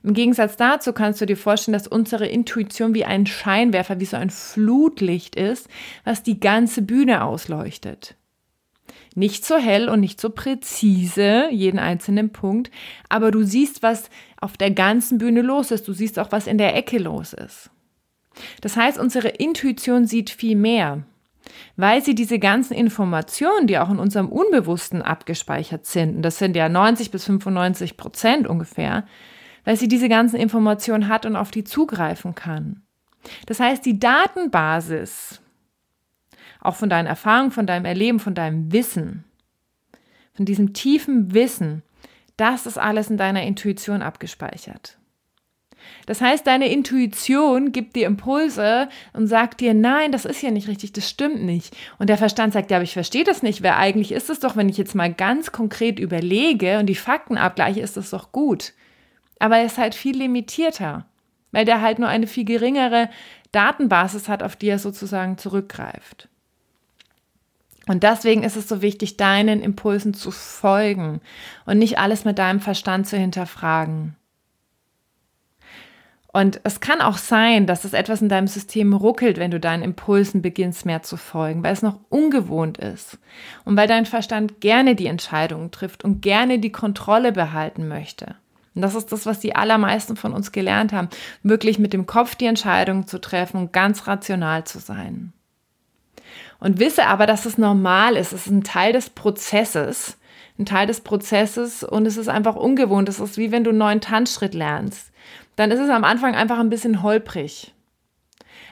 Im 0.03 0.13
Gegensatz 0.13 0.57
dazu 0.57 0.93
kannst 0.93 1.21
du 1.21 1.25
dir 1.25 1.37
vorstellen, 1.37 1.73
dass 1.73 1.87
unsere 1.87 2.25
Intuition 2.25 2.95
wie 2.95 3.05
ein 3.05 3.27
Scheinwerfer, 3.27 3.99
wie 3.99 4.05
so 4.05 4.17
ein 4.17 4.31
Flutlicht 4.31 5.35
ist, 5.35 5.67
was 6.03 6.23
die 6.23 6.39
ganze 6.39 6.81
Bühne 6.81 7.23
ausleuchtet. 7.23 8.15
Nicht 9.13 9.45
so 9.45 9.57
hell 9.57 9.89
und 9.89 9.99
nicht 9.99 10.19
so 10.19 10.29
präzise, 10.29 11.49
jeden 11.51 11.79
einzelnen 11.79 12.31
Punkt, 12.31 12.71
aber 13.09 13.29
du 13.29 13.43
siehst, 13.43 13.83
was 13.83 14.09
auf 14.39 14.57
der 14.57 14.71
ganzen 14.71 15.17
Bühne 15.17 15.41
los 15.41 15.69
ist. 15.71 15.87
Du 15.87 15.93
siehst 15.93 16.17
auch, 16.17 16.31
was 16.31 16.47
in 16.47 16.57
der 16.57 16.75
Ecke 16.75 16.97
los 16.97 17.33
ist. 17.33 17.69
Das 18.61 18.77
heißt, 18.77 18.97
unsere 18.97 19.27
Intuition 19.27 20.07
sieht 20.07 20.29
viel 20.29 20.55
mehr, 20.55 21.03
weil 21.75 22.01
sie 22.01 22.15
diese 22.15 22.39
ganzen 22.39 22.73
Informationen, 22.73 23.67
die 23.67 23.77
auch 23.77 23.89
in 23.89 23.99
unserem 23.99 24.29
Unbewussten 24.29 25.01
abgespeichert 25.01 25.85
sind, 25.85 26.15
und 26.15 26.21
das 26.21 26.37
sind 26.37 26.55
ja 26.55 26.69
90 26.69 27.11
bis 27.11 27.25
95 27.25 27.97
Prozent 27.97 28.47
ungefähr, 28.47 29.05
weil 29.63 29.77
sie 29.77 29.87
diese 29.87 30.09
ganzen 30.09 30.37
Informationen 30.37 31.07
hat 31.07 31.25
und 31.25 31.35
auf 31.35 31.51
die 31.51 31.63
zugreifen 31.63 32.35
kann. 32.35 32.81
Das 33.45 33.59
heißt, 33.59 33.85
die 33.85 33.99
Datenbasis, 33.99 35.41
auch 36.59 36.75
von 36.75 36.89
deinen 36.89 37.07
Erfahrungen, 37.07 37.51
von 37.51 37.67
deinem 37.67 37.85
Erleben, 37.85 38.19
von 38.19 38.35
deinem 38.35 38.71
Wissen, 38.71 39.23
von 40.33 40.45
diesem 40.45 40.73
tiefen 40.73 41.33
Wissen, 41.33 41.83
das 42.37 42.65
ist 42.65 42.77
alles 42.77 43.09
in 43.09 43.17
deiner 43.17 43.43
Intuition 43.43 44.01
abgespeichert. 44.01 44.97
Das 46.05 46.21
heißt, 46.21 46.45
deine 46.45 46.71
Intuition 46.71 47.71
gibt 47.71 47.95
dir 47.95 48.07
Impulse 48.07 48.89
und 49.13 49.27
sagt 49.27 49.61
dir, 49.61 49.73
nein, 49.73 50.11
das 50.11 50.25
ist 50.25 50.37
hier 50.39 50.51
nicht 50.51 50.67
richtig, 50.67 50.93
das 50.93 51.09
stimmt 51.09 51.43
nicht. 51.43 51.75
Und 51.99 52.07
der 52.07 52.17
Verstand 52.17 52.53
sagt, 52.53 52.71
ja, 52.71 52.77
aber 52.77 52.83
ich 52.83 52.93
verstehe 52.93 53.23
das 53.23 53.43
nicht, 53.43 53.63
weil 53.63 53.73
eigentlich 53.73 54.11
ist 54.11 54.29
es 54.29 54.39
doch, 54.39 54.55
wenn 54.55 54.69
ich 54.69 54.77
jetzt 54.77 54.95
mal 54.95 55.11
ganz 55.13 55.51
konkret 55.51 55.99
überlege 55.99 56.79
und 56.79 56.85
die 56.85 56.95
Fakten 56.95 57.37
abgleiche, 57.37 57.81
ist 57.81 57.97
das 57.97 58.11
doch 58.11 58.31
gut. 58.31 58.73
Aber 59.41 59.57
er 59.57 59.65
ist 59.65 59.79
halt 59.79 59.95
viel 59.95 60.15
limitierter, 60.15 61.07
weil 61.51 61.65
der 61.65 61.81
halt 61.81 61.97
nur 61.97 62.07
eine 62.07 62.27
viel 62.27 62.45
geringere 62.45 63.09
Datenbasis 63.51 64.29
hat, 64.29 64.43
auf 64.43 64.55
die 64.55 64.69
er 64.69 64.77
sozusagen 64.77 65.39
zurückgreift. 65.39 66.29
Und 67.87 68.03
deswegen 68.03 68.43
ist 68.43 68.55
es 68.55 68.69
so 68.69 68.83
wichtig, 68.83 69.17
deinen 69.17 69.63
Impulsen 69.63 70.13
zu 70.13 70.29
folgen 70.29 71.21
und 71.65 71.79
nicht 71.79 71.97
alles 71.97 72.23
mit 72.23 72.37
deinem 72.37 72.59
Verstand 72.59 73.07
zu 73.07 73.17
hinterfragen. 73.17 74.15
Und 76.31 76.61
es 76.63 76.79
kann 76.79 77.01
auch 77.01 77.17
sein, 77.17 77.65
dass 77.65 77.83
es 77.83 77.93
etwas 77.93 78.21
in 78.21 78.29
deinem 78.29 78.47
System 78.47 78.93
ruckelt, 78.93 79.39
wenn 79.39 79.49
du 79.49 79.59
deinen 79.59 79.81
Impulsen 79.81 80.43
beginnst 80.43 80.85
mehr 80.85 81.01
zu 81.01 81.17
folgen, 81.17 81.63
weil 81.63 81.73
es 81.73 81.81
noch 81.81 81.99
ungewohnt 82.09 82.77
ist 82.77 83.17
und 83.65 83.75
weil 83.75 83.87
dein 83.87 84.05
Verstand 84.05 84.61
gerne 84.61 84.93
die 84.93 85.07
Entscheidungen 85.07 85.71
trifft 85.71 86.03
und 86.03 86.21
gerne 86.21 86.59
die 86.59 86.71
Kontrolle 86.71 87.31
behalten 87.31 87.87
möchte. 87.87 88.35
Und 88.73 88.81
das 88.81 88.95
ist 88.95 89.11
das, 89.11 89.25
was 89.25 89.39
die 89.39 89.55
allermeisten 89.55 90.15
von 90.15 90.33
uns 90.33 90.51
gelernt 90.51 90.93
haben, 90.93 91.09
wirklich 91.43 91.77
mit 91.77 91.93
dem 91.93 92.05
Kopf 92.05 92.35
die 92.35 92.45
Entscheidungen 92.45 93.07
zu 93.07 93.19
treffen 93.19 93.57
und 93.57 93.73
ganz 93.73 94.07
rational 94.07 94.63
zu 94.63 94.79
sein. 94.79 95.33
Und 96.59 96.79
wisse 96.79 97.07
aber, 97.07 97.25
dass 97.25 97.45
es 97.45 97.57
normal 97.57 98.15
ist, 98.15 98.33
es 98.33 98.45
ist 98.45 98.51
ein 98.51 98.63
Teil 98.63 98.93
des 98.93 99.09
Prozesses, 99.09 100.17
ein 100.57 100.65
Teil 100.65 100.87
des 100.87 101.01
Prozesses 101.01 101.83
und 101.83 102.05
es 102.05 102.17
ist 102.17 102.29
einfach 102.29 102.55
ungewohnt. 102.55 103.09
Es 103.09 103.19
ist 103.19 103.37
wie 103.37 103.51
wenn 103.51 103.63
du 103.63 103.71
einen 103.71 103.79
neuen 103.79 104.01
Tanzschritt 104.01 104.53
lernst 104.53 105.11
dann 105.61 105.69
ist 105.69 105.79
es 105.79 105.91
am 105.91 106.03
Anfang 106.03 106.35
einfach 106.35 106.57
ein 106.57 106.71
bisschen 106.71 107.03
holprig. 107.03 107.73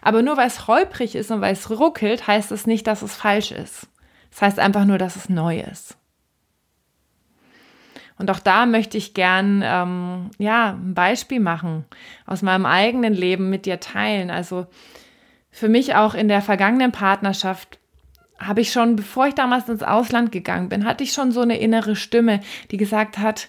Aber 0.02 0.24
nur 0.24 0.38
weil 0.38 0.48
es 0.48 0.66
holprig 0.66 1.14
ist 1.14 1.30
und 1.30 1.42
weil 1.42 1.54
es 1.54 1.70
ruckelt, 1.70 2.26
heißt 2.26 2.52
es 2.52 2.66
nicht, 2.66 2.88
dass 2.88 3.04
es 3.04 3.14
falsch 3.16 3.52
ist. 3.52 3.88
Es 4.32 4.42
heißt 4.42 4.58
einfach 4.58 4.86
nur, 4.86 4.98
dass 4.98 5.16
es 5.16 5.30
neu 5.30 5.60
ist. 5.60 5.99
Und 8.20 8.30
auch 8.30 8.40
da 8.40 8.66
möchte 8.66 8.98
ich 8.98 9.14
gern 9.14 9.64
ähm, 9.66 10.30
ja, 10.38 10.72
ein 10.74 10.94
Beispiel 10.94 11.40
machen, 11.40 11.86
aus 12.28 12.42
meinem 12.42 12.66
eigenen 12.66 13.14
Leben 13.14 13.50
mit 13.50 13.66
dir 13.66 13.80
teilen. 13.80 14.30
Also 14.30 14.68
für 15.50 15.70
mich 15.70 15.96
auch 15.96 16.14
in 16.14 16.28
der 16.28 16.42
vergangenen 16.42 16.92
Partnerschaft 16.92 17.80
habe 18.38 18.60
ich 18.60 18.74
schon, 18.74 18.98
bevor 18.98 19.28
ich 19.28 19.36
damals 19.36 19.70
ins 19.70 19.84
Ausland 19.84 20.34
gegangen 20.34 20.68
bin, 20.68 20.84
hatte 20.84 21.04
ich 21.04 21.14
schon 21.14 21.32
so 21.32 21.42
eine 21.42 21.60
innere 21.60 21.96
Stimme, 21.96 22.42
die 22.72 22.78
gesagt 22.78 23.18
hat, 23.18 23.48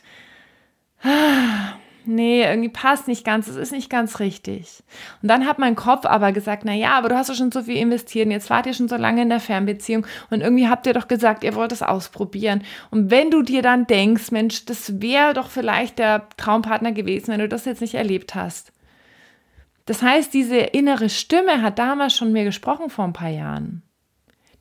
ah, 1.02 1.74
nee, 2.10 2.42
irgendwie 2.42 2.68
passt 2.68 3.08
nicht 3.08 3.24
ganz, 3.24 3.48
es 3.48 3.56
ist 3.56 3.72
nicht 3.72 3.88
ganz 3.88 4.20
richtig. 4.20 4.82
Und 5.22 5.28
dann 5.28 5.46
hat 5.46 5.58
mein 5.58 5.76
Kopf 5.76 6.04
aber 6.04 6.32
gesagt, 6.32 6.64
na 6.64 6.74
ja, 6.74 6.98
aber 6.98 7.08
du 7.08 7.16
hast 7.16 7.30
doch 7.30 7.34
schon 7.34 7.52
so 7.52 7.62
viel 7.62 7.76
investiert 7.76 8.26
und 8.26 8.32
jetzt 8.32 8.50
wart 8.50 8.66
ihr 8.66 8.74
schon 8.74 8.88
so 8.88 8.96
lange 8.96 9.22
in 9.22 9.28
der 9.28 9.40
Fernbeziehung 9.40 10.06
und 10.30 10.40
irgendwie 10.40 10.68
habt 10.68 10.86
ihr 10.86 10.92
doch 10.92 11.08
gesagt, 11.08 11.44
ihr 11.44 11.54
wollt 11.54 11.72
es 11.72 11.82
ausprobieren. 11.82 12.62
Und 12.90 13.10
wenn 13.10 13.30
du 13.30 13.42
dir 13.42 13.62
dann 13.62 13.86
denkst, 13.86 14.30
Mensch, 14.30 14.64
das 14.66 15.00
wäre 15.00 15.32
doch 15.34 15.48
vielleicht 15.48 15.98
der 15.98 16.28
Traumpartner 16.36 16.92
gewesen, 16.92 17.28
wenn 17.28 17.40
du 17.40 17.48
das 17.48 17.64
jetzt 17.64 17.80
nicht 17.80 17.94
erlebt 17.94 18.34
hast. 18.34 18.72
Das 19.86 20.02
heißt, 20.02 20.32
diese 20.34 20.58
innere 20.58 21.08
Stimme 21.08 21.62
hat 21.62 21.78
damals 21.78 22.16
schon 22.16 22.32
mir 22.32 22.44
gesprochen 22.44 22.90
vor 22.90 23.04
ein 23.04 23.12
paar 23.12 23.30
Jahren. 23.30 23.82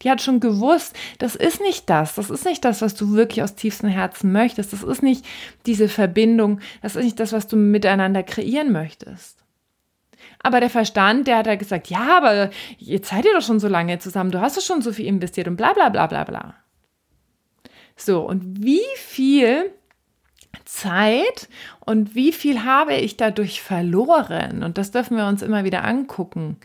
Die 0.01 0.09
hat 0.09 0.21
schon 0.21 0.39
gewusst, 0.39 0.95
das 1.17 1.35
ist 1.35 1.61
nicht 1.61 1.89
das. 1.89 2.15
Das 2.15 2.29
ist 2.29 2.45
nicht 2.45 2.63
das, 2.63 2.81
was 2.81 2.95
du 2.95 3.13
wirklich 3.13 3.43
aus 3.43 3.55
tiefstem 3.55 3.89
Herzen 3.89 4.31
möchtest. 4.31 4.71
Das 4.71 4.83
ist 4.83 5.03
nicht 5.03 5.25
diese 5.65 5.89
Verbindung. 5.89 6.61
Das 6.81 6.95
ist 6.95 7.03
nicht 7.03 7.19
das, 7.19 7.33
was 7.33 7.47
du 7.47 7.57
miteinander 7.57 8.23
kreieren 8.23 8.71
möchtest. 8.71 9.39
Aber 10.41 10.59
der 10.61 10.69
Verstand, 10.69 11.27
der 11.27 11.37
hat 11.37 11.47
ja 11.47 11.55
gesagt, 11.55 11.87
ja, 11.89 12.17
aber 12.17 12.49
jetzt 12.77 13.09
seid 13.09 13.25
ihr 13.25 13.33
doch 13.33 13.41
schon 13.41 13.59
so 13.59 13.67
lange 13.67 13.99
zusammen, 13.99 14.31
du 14.31 14.39
hast 14.39 14.57
doch 14.57 14.61
schon 14.61 14.81
so 14.81 14.93
viel 14.93 15.05
investiert 15.05 15.47
und 15.47 15.57
bla 15.57 15.73
bla 15.73 15.89
bla 15.89 16.07
bla 16.07 16.23
bla. 16.23 16.55
So, 17.97 18.21
und 18.21 18.63
wie 18.63 18.85
viel 18.95 19.73
Zeit 20.63 21.49
und 21.81 22.15
wie 22.15 22.31
viel 22.31 22.63
habe 22.63 22.95
ich 22.95 23.17
dadurch 23.17 23.61
verloren? 23.61 24.63
Und 24.63 24.77
das 24.77 24.91
dürfen 24.91 25.17
wir 25.17 25.27
uns 25.27 25.41
immer 25.41 25.65
wieder 25.65 25.83
angucken. 25.83 26.57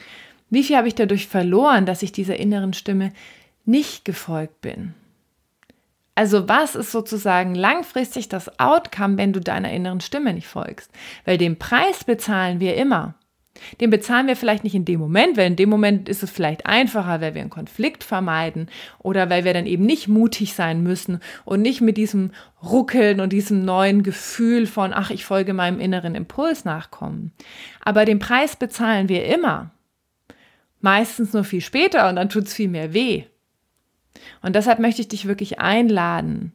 Wie 0.54 0.62
viel 0.62 0.76
habe 0.76 0.88
ich 0.88 0.94
dadurch 0.94 1.26
verloren, 1.26 1.84
dass 1.84 2.02
ich 2.02 2.12
dieser 2.12 2.36
inneren 2.36 2.74
Stimme 2.74 3.12
nicht 3.64 4.04
gefolgt 4.04 4.60
bin? 4.60 4.94
Also 6.14 6.48
was 6.48 6.76
ist 6.76 6.92
sozusagen 6.92 7.56
langfristig 7.56 8.28
das 8.28 8.60
Outcome, 8.60 9.18
wenn 9.18 9.32
du 9.32 9.40
deiner 9.40 9.72
inneren 9.72 10.00
Stimme 10.00 10.32
nicht 10.32 10.46
folgst? 10.46 10.92
Weil 11.24 11.38
den 11.38 11.58
Preis 11.58 12.04
bezahlen 12.04 12.60
wir 12.60 12.76
immer. 12.76 13.16
Den 13.80 13.90
bezahlen 13.90 14.28
wir 14.28 14.36
vielleicht 14.36 14.62
nicht 14.62 14.76
in 14.76 14.84
dem 14.84 15.00
Moment, 15.00 15.36
weil 15.36 15.48
in 15.48 15.56
dem 15.56 15.70
Moment 15.70 16.08
ist 16.08 16.22
es 16.22 16.30
vielleicht 16.30 16.66
einfacher, 16.66 17.20
weil 17.20 17.34
wir 17.34 17.40
einen 17.40 17.50
Konflikt 17.50 18.04
vermeiden 18.04 18.68
oder 19.00 19.30
weil 19.30 19.44
wir 19.44 19.54
dann 19.54 19.66
eben 19.66 19.84
nicht 19.84 20.06
mutig 20.06 20.54
sein 20.54 20.84
müssen 20.84 21.18
und 21.44 21.62
nicht 21.62 21.80
mit 21.80 21.96
diesem 21.96 22.30
Ruckeln 22.62 23.20
und 23.20 23.32
diesem 23.32 23.64
neuen 23.64 24.04
Gefühl 24.04 24.66
von, 24.66 24.92
ach, 24.92 25.10
ich 25.10 25.24
folge 25.24 25.52
meinem 25.52 25.80
inneren 25.80 26.14
Impuls 26.14 26.64
nachkommen. 26.64 27.32
Aber 27.84 28.04
den 28.04 28.20
Preis 28.20 28.54
bezahlen 28.56 29.08
wir 29.08 29.24
immer 29.26 29.73
meistens 30.84 31.32
nur 31.32 31.44
viel 31.44 31.62
später 31.62 32.08
und 32.08 32.16
dann 32.16 32.28
tut 32.28 32.44
es 32.44 32.54
viel 32.54 32.68
mehr 32.68 32.94
weh. 32.94 33.24
Und 34.42 34.54
deshalb 34.54 34.78
möchte 34.78 35.00
ich 35.00 35.08
dich 35.08 35.26
wirklich 35.26 35.58
einladen, 35.58 36.52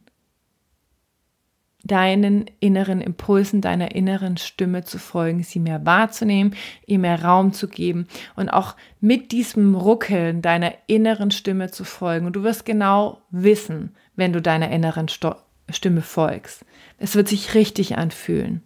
deinen 1.83 2.45
inneren 2.59 3.01
Impulsen, 3.01 3.61
deiner 3.61 3.95
inneren 3.95 4.37
Stimme 4.37 4.83
zu 4.83 4.99
folgen, 4.99 5.43
sie 5.43 5.59
mehr 5.59 5.85
wahrzunehmen, 5.85 6.55
ihr 6.85 6.99
mehr 6.99 7.23
Raum 7.23 7.53
zu 7.53 7.67
geben 7.67 8.07
und 8.35 8.49
auch 8.49 8.75
mit 9.01 9.31
diesem 9.31 9.75
Ruckeln 9.75 10.41
deiner 10.41 10.73
inneren 10.87 11.31
Stimme 11.31 11.71
zu 11.71 11.83
folgen. 11.83 12.27
Und 12.27 12.35
du 12.35 12.43
wirst 12.43 12.65
genau 12.65 13.21
wissen, 13.31 13.95
wenn 14.15 14.31
du 14.31 14.41
deiner 14.41 14.69
inneren 14.69 15.07
Sto 15.07 15.35
Stimme 15.71 16.01
folgst. 16.01 16.65
Es 16.97 17.15
wird 17.15 17.27
sich 17.27 17.53
richtig 17.53 17.95
anfühlen. 17.95 18.63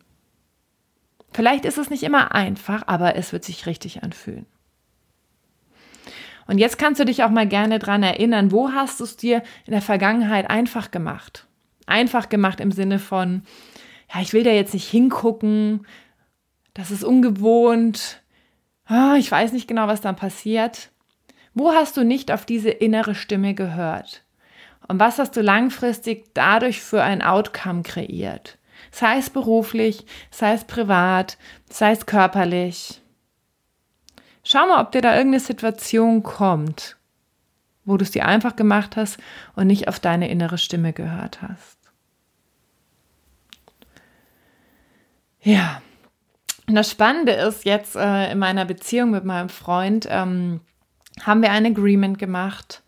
Vielleicht 1.34 1.66
ist 1.66 1.78
es 1.78 1.90
nicht 1.90 2.04
immer 2.04 2.34
einfach, 2.34 2.84
aber 2.88 3.16
es 3.18 3.34
wird 3.34 3.44
sich 3.44 3.66
richtig 3.66 4.04
anfühlen. 4.04 4.46
Und 6.48 6.58
jetzt 6.58 6.78
kannst 6.78 7.00
du 7.00 7.06
dich 7.06 7.24
auch 7.24 7.30
mal 7.30 7.48
gerne 7.48 7.80
dran 7.80 8.04
erinnern, 8.04 8.52
wo 8.52 8.72
hast 8.72 9.00
du 9.00 9.04
es 9.04 9.18
dir 9.18 9.44
in 9.66 9.72
der 9.72 9.82
Vergangenheit 9.82 10.50
einfach 10.50 10.92
gemacht? 10.92 11.48
Einfach 11.86 12.30
gemacht 12.30 12.60
im 12.60 12.72
Sinne 12.72 13.00
von, 13.00 13.44
ja, 14.14 14.22
ich 14.22 14.34
will 14.34 14.44
da 14.44 14.52
jetzt 14.52 14.74
nicht 14.74 14.90
hingucken, 14.90 15.86
das 16.74 16.92
ist 16.92 17.04
ungewohnt, 17.04 18.22
oh, 18.90 19.14
ich 19.18 19.32
weiß 19.32 19.54
nicht 19.54 19.68
genau, 19.68 19.88
was 19.88 20.02
dann 20.02 20.16
passiert. 20.16 20.90
Wo 21.54 21.72
hast 21.72 21.98
du 21.98 22.04
nicht 22.04 22.32
auf 22.32 22.46
diese 22.46 22.70
innere 22.72 23.16
Stimme 23.16 23.54
gehört? 23.54 24.24
Und 24.88 25.00
was 25.00 25.20
hast 25.20 25.38
du 25.38 25.42
langfristig 25.42 26.34
dadurch 26.34 26.82
für 26.82 27.04
ein 27.04 27.22
Outcome 27.22 27.84
kreiert? 27.84 28.58
Sei 28.92 29.18
es 29.18 29.30
beruflich, 29.30 30.06
sei 30.30 30.54
es 30.54 30.66
privat, 30.66 31.38
sei 31.70 31.92
es 31.92 32.06
körperlich. 32.06 33.03
Schau 34.44 34.68
mal, 34.68 34.82
ob 34.82 34.92
dir 34.92 35.02
da 35.02 35.16
irgendeine 35.16 35.40
Situation 35.40 36.22
kommt, 36.22 36.98
wo 37.86 37.98
du 37.98 38.04
es 38.04 38.12
dir 38.12 38.26
einfach 38.26 38.56
gemacht 38.56 38.98
hast 38.98 39.18
und 39.56 39.68
nicht 39.68 39.88
auf 39.88 40.00
deine 40.00 40.30
innere 40.30 40.58
Stimme 40.58 40.94
gehört 40.94 41.42
hast. 41.42 41.78
Ja, 45.42 45.82
und 46.68 46.76
das 46.76 46.90
Spannende 46.90 47.34
ist 47.34 47.66
jetzt 47.66 47.96
äh, 47.96 48.32
in 48.32 48.40
meiner 48.40 48.66
Beziehung 48.66 49.12
mit 49.12 49.26
meinem 49.26 49.50
Freund, 49.50 50.08
ähm, 50.10 50.62
haben 51.22 51.42
wir 51.42 51.52
ein 51.52 51.66
Agreement 51.66 52.18
gemacht, 52.18 52.82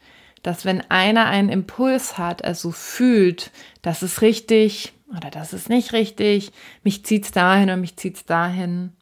dass 0.44 0.66
wenn 0.66 0.90
einer 0.90 1.26
einen 1.26 1.50
Impuls 1.50 2.18
hat, 2.18 2.44
also 2.44 2.72
fühlt, 2.72 3.52
das 3.82 4.04
ist 4.04 4.22
richtig 4.22 4.94
oder 5.16 5.30
das 5.30 5.54
ist 5.54 5.70
nicht 5.70 5.94
richtig, 5.94 6.52
mich 6.84 7.06
zieht 7.06 7.26
es 7.26 7.32
dahin 7.32 7.70
und 7.70 7.82
mich 7.82 7.98
zieht 7.98 8.16
es 8.16 8.26
dahin, 8.26 8.94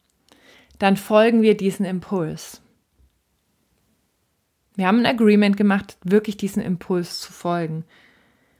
dann 0.78 0.96
folgen 0.96 1.42
wir 1.42 1.56
diesen 1.56 1.84
Impuls. 1.86 2.60
Wir 4.76 4.86
haben 4.86 5.00
ein 5.00 5.06
Agreement 5.06 5.56
gemacht, 5.56 5.96
wirklich 6.02 6.36
diesen 6.36 6.62
Impuls 6.62 7.20
zu 7.20 7.32
folgen 7.32 7.84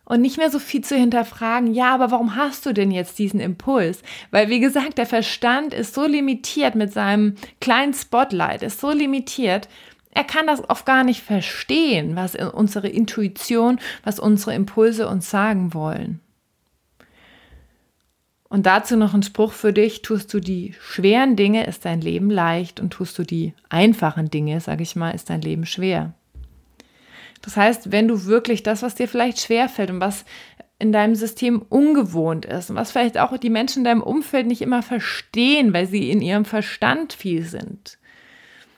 und 0.04 0.21
nicht 0.21 0.37
mehr 0.37 0.50
so 0.50 0.59
viel 0.59 0.83
zu 0.85 0.97
hinterfragen, 0.97 1.73
ja, 1.73 1.94
aber 1.94 2.11
warum 2.11 2.37
hast 2.37 2.66
du 2.66 2.73
denn 2.73 2.90
jetzt 2.90 3.18
diesen 3.18 3.40
Impuls? 3.40 4.02
Weil, 4.30 4.49
wie 4.49 4.61
gesagt, 4.61 4.99
der 4.99 5.06
Verstand 5.06 5.73
ist 5.73 5.94
so 5.94 6.06
limitiert 6.06 6.75
mit 6.75 6.92
seinem 6.92 7.37
kleinen 7.61 7.94
Spotlight, 7.94 8.62
ist 8.62 8.80
so 8.80 8.90
limitiert, 8.90 9.68
er 10.11 10.25
kann 10.25 10.47
das 10.47 10.68
oft 10.71 10.87
gar 10.87 11.02
nicht 11.02 11.23
verstehen, 11.23 12.14
was 12.14 12.37
unsere 12.37 12.88
Intuition, 12.88 13.80
was 14.04 14.21
unsere 14.21 14.54
Impulse 14.54 15.09
uns 15.09 15.28
sagen 15.28 15.75
wollen. 15.75 16.21
Und 18.54 18.66
dazu 18.66 18.96
noch 18.96 19.14
ein 19.14 19.25
Spruch 19.25 19.52
für 19.52 19.73
dich, 19.73 20.02
tust 20.02 20.32
du 20.32 20.38
die 20.38 20.76
schweren 20.80 21.34
Dinge, 21.34 21.66
ist 21.66 21.84
dein 21.84 22.00
Leben 22.00 22.30
leicht 22.30 22.78
und 22.78 22.92
tust 22.92 23.18
du 23.18 23.25
die 23.25 23.52
einfachen 23.68 24.30
Dinge, 24.30 24.61
sage 24.61 24.84
ich 24.84 24.94
mal, 24.94 25.11
ist 25.11 25.28
dein 25.28 25.40
Leben 25.40 25.66
schwer. 25.66 26.14
Das 27.42 27.56
heißt, 27.56 27.90
wenn 27.90 28.06
du 28.06 28.26
wirklich 28.26 28.62
das, 28.62 28.82
was 28.82 28.94
dir 28.94 29.08
vielleicht 29.08 29.40
schwerfällt 29.40 29.90
und 29.90 29.99
was 29.99 30.25
in 30.78 30.92
deinem 30.92 31.16
System 31.16 31.62
ungewohnt 31.68 32.44
ist 32.46 32.70
und 32.70 32.76
was 32.76 32.92
vielleicht 32.92 33.18
auch 33.18 33.37
die 33.38 33.50
Menschen 33.50 33.78
in 33.80 33.87
deinem 33.87 34.02
Umfeld 34.04 34.46
nicht 34.46 34.62
immer 34.62 34.82
verstehen, 34.82 35.73
weil 35.73 35.88
sie 35.88 36.08
in 36.08 36.23
ihrem 36.23 36.44
Verstand 36.44 37.12
viel 37.12 37.42
sind. 37.42 37.99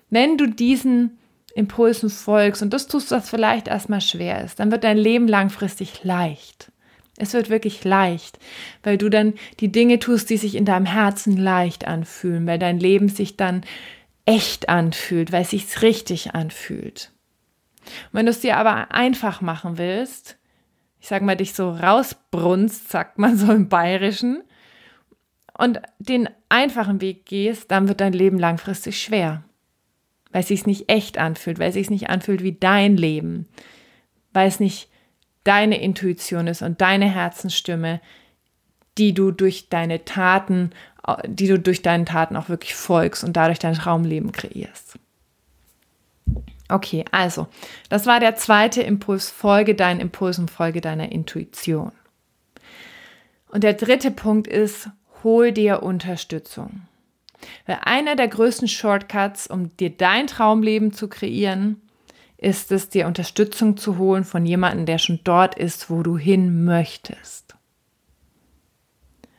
Wenn 0.08 0.38
du 0.38 0.46
diesen 0.46 1.18
Impulsen 1.54 2.08
folgst 2.08 2.62
und 2.62 2.72
das 2.72 2.86
tust, 2.86 3.10
was 3.10 3.28
vielleicht 3.28 3.68
erstmal 3.68 4.00
schwer 4.00 4.42
ist, 4.42 4.58
dann 4.58 4.70
wird 4.70 4.84
dein 4.84 4.96
Leben 4.96 5.28
langfristig 5.28 6.02
leicht. 6.02 6.72
Es 7.18 7.32
wird 7.32 7.48
wirklich 7.48 7.82
leicht, 7.84 8.38
weil 8.82 8.98
du 8.98 9.08
dann 9.08 9.34
die 9.60 9.72
Dinge 9.72 9.98
tust, 9.98 10.28
die 10.28 10.36
sich 10.36 10.54
in 10.54 10.66
deinem 10.66 10.86
Herzen 10.86 11.36
leicht 11.36 11.86
anfühlen, 11.86 12.46
weil 12.46 12.58
dein 12.58 12.78
Leben 12.78 13.08
sich 13.08 13.36
dann 13.36 13.62
echt 14.26 14.68
anfühlt, 14.68 15.32
weil 15.32 15.42
es 15.42 15.50
sich 15.50 15.82
richtig 15.82 16.34
anfühlt. 16.34 17.12
Und 17.86 18.18
wenn 18.18 18.26
du 18.26 18.30
es 18.30 18.40
dir 18.40 18.56
aber 18.58 18.92
einfach 18.92 19.40
machen 19.40 19.78
willst, 19.78 20.36
ich 21.00 21.08
sag 21.08 21.22
mal, 21.22 21.36
dich 21.36 21.54
so 21.54 21.70
rausbrunst, 21.70 22.90
sagt 22.90 23.18
man 23.18 23.36
so 23.36 23.52
im 23.52 23.68
Bayerischen, 23.68 24.42
und 25.58 25.80
den 25.98 26.28
einfachen 26.48 27.00
Weg 27.00 27.24
gehst, 27.26 27.70
dann 27.70 27.88
wird 27.88 28.00
dein 28.00 28.12
Leben 28.12 28.38
langfristig 28.38 29.00
schwer. 29.00 29.42
Weil 30.32 30.42
es 30.42 30.48
sich 30.48 30.66
nicht 30.66 30.90
echt 30.90 31.18
anfühlt, 31.18 31.58
weil 31.58 31.68
es 31.68 31.74
sich 31.74 31.88
nicht 31.88 32.10
anfühlt 32.10 32.42
wie 32.42 32.52
dein 32.52 32.96
Leben, 32.96 33.48
weil 34.32 34.48
es 34.48 34.60
nicht 34.60 34.90
deine 35.46 35.80
Intuition 35.80 36.46
ist 36.46 36.62
und 36.62 36.80
deine 36.80 37.10
Herzensstimme, 37.10 38.00
die 38.98 39.14
du 39.14 39.30
durch 39.30 39.68
deine 39.68 40.04
Taten, 40.04 40.70
die 41.26 41.48
du 41.48 41.58
durch 41.58 41.82
deine 41.82 42.04
Taten 42.04 42.36
auch 42.36 42.48
wirklich 42.48 42.74
folgst 42.74 43.24
und 43.24 43.36
dadurch 43.36 43.58
dein 43.58 43.74
Traumleben 43.74 44.32
kreierst. 44.32 44.98
Okay, 46.68 47.04
also, 47.12 47.46
das 47.88 48.06
war 48.06 48.18
der 48.18 48.34
zweite 48.34 48.82
Impuls. 48.82 49.30
Folge 49.30 49.74
deinen 49.74 50.00
Impulsen, 50.00 50.48
folge 50.48 50.80
deiner 50.80 51.12
Intuition. 51.12 51.92
Und 53.48 53.62
der 53.62 53.74
dritte 53.74 54.10
Punkt 54.10 54.48
ist, 54.48 54.90
hol 55.22 55.52
dir 55.52 55.82
Unterstützung. 55.82 56.82
Weil 57.66 57.78
einer 57.82 58.16
der 58.16 58.26
größten 58.26 58.66
Shortcuts, 58.66 59.46
um 59.46 59.76
dir 59.76 59.90
dein 59.90 60.26
Traumleben 60.26 60.92
zu 60.92 61.08
kreieren, 61.08 61.80
ist 62.46 62.70
es, 62.70 62.88
dir 62.88 63.08
Unterstützung 63.08 63.76
zu 63.76 63.98
holen 63.98 64.22
von 64.22 64.46
jemandem, 64.46 64.86
der 64.86 64.98
schon 64.98 65.18
dort 65.24 65.56
ist, 65.58 65.90
wo 65.90 66.04
du 66.04 66.16
hin 66.16 66.64
möchtest. 66.64 67.56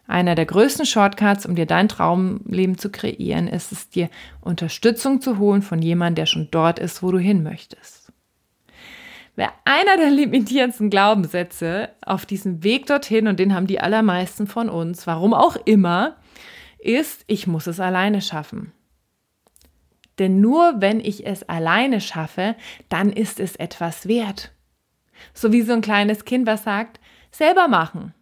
Einer 0.07 0.35
der 0.35 0.45
größten 0.45 0.85
Shortcuts, 0.85 1.45
um 1.45 1.55
dir 1.55 1.65
dein 1.65 1.87
Traumleben 1.87 2.77
zu 2.77 2.89
kreieren, 2.89 3.47
ist 3.47 3.71
es 3.71 3.89
dir 3.89 4.09
Unterstützung 4.41 5.21
zu 5.21 5.37
holen 5.37 5.61
von 5.61 5.81
jemandem, 5.81 6.15
der 6.15 6.25
schon 6.25 6.49
dort 6.51 6.79
ist, 6.79 7.01
wo 7.01 7.11
du 7.11 7.17
hin 7.17 7.43
möchtest. 7.43 8.11
Wer 9.37 9.53
einer 9.63 9.95
der 9.95 10.09
limitierendsten 10.09 10.89
Glaubenssätze 10.89 11.89
auf 12.05 12.25
diesem 12.25 12.61
Weg 12.65 12.87
dorthin, 12.87 13.27
und 13.27 13.39
den 13.39 13.53
haben 13.53 13.67
die 13.67 13.79
allermeisten 13.79 14.47
von 14.47 14.67
uns, 14.69 15.07
warum 15.07 15.33
auch 15.33 15.55
immer, 15.63 16.17
ist, 16.77 17.23
ich 17.27 17.47
muss 17.47 17.67
es 17.67 17.79
alleine 17.79 18.21
schaffen. 18.21 18.73
Denn 20.19 20.41
nur 20.41 20.75
wenn 20.77 20.99
ich 20.99 21.25
es 21.25 21.47
alleine 21.47 22.01
schaffe, 22.01 22.55
dann 22.89 23.11
ist 23.11 23.39
es 23.39 23.55
etwas 23.55 24.07
wert. 24.07 24.51
So 25.33 25.51
wie 25.51 25.61
so 25.61 25.73
ein 25.73 25.81
kleines 25.81 26.25
Kind, 26.25 26.47
was 26.47 26.63
sagt, 26.63 26.99
selber 27.31 27.67
machen. 27.67 28.13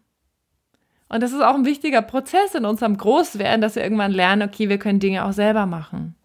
Und 1.08 1.22
das 1.22 1.32
ist 1.32 1.42
auch 1.42 1.56
ein 1.56 1.66
wichtiger 1.66 2.02
Prozess 2.02 2.56
in 2.56 2.66
unserem 2.66 2.98
Großwerden, 2.98 3.62
dass 3.62 3.76
wir 3.76 3.84
irgendwann 3.84 4.12
lernen, 4.12 4.48
okay, 4.48 4.70
wir 4.70 4.80
können 4.80 5.00
Dinge 5.00 5.26
auch 5.26 5.34
selber 5.34 5.66
machen. 5.66 6.16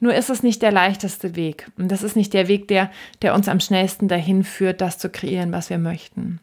Nur 0.00 0.14
ist 0.14 0.30
es 0.30 0.42
nicht 0.42 0.60
der 0.62 0.72
leichteste 0.72 1.36
Weg. 1.36 1.70
Und 1.78 1.90
das 1.90 2.02
ist 2.02 2.16
nicht 2.16 2.34
der 2.34 2.48
Weg, 2.48 2.68
der, 2.68 2.90
der 3.22 3.34
uns 3.34 3.48
am 3.48 3.60
schnellsten 3.60 4.08
dahin 4.08 4.44
führt, 4.44 4.80
das 4.80 4.98
zu 4.98 5.08
kreieren, 5.08 5.52
was 5.52 5.70
wir 5.70 5.78
möchten. 5.78 6.40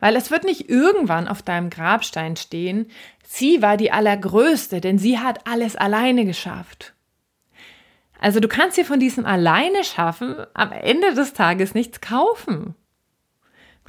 Weil 0.00 0.16
es 0.16 0.30
wird 0.30 0.44
nicht 0.44 0.68
irgendwann 0.68 1.28
auf 1.28 1.42
deinem 1.42 1.70
Grabstein 1.70 2.36
stehen, 2.36 2.86
sie 3.26 3.62
war 3.62 3.76
die 3.76 3.92
Allergrößte, 3.92 4.80
denn 4.80 4.98
sie 4.98 5.18
hat 5.18 5.46
alles 5.46 5.76
alleine 5.76 6.24
geschafft. 6.24 6.94
Also 8.20 8.38
du 8.38 8.48
kannst 8.48 8.76
dir 8.76 8.84
von 8.84 9.00
diesem 9.00 9.24
alleine 9.24 9.82
schaffen 9.82 10.36
am 10.52 10.72
Ende 10.72 11.14
des 11.14 11.32
Tages 11.32 11.72
nichts 11.72 12.02
kaufen. 12.02 12.74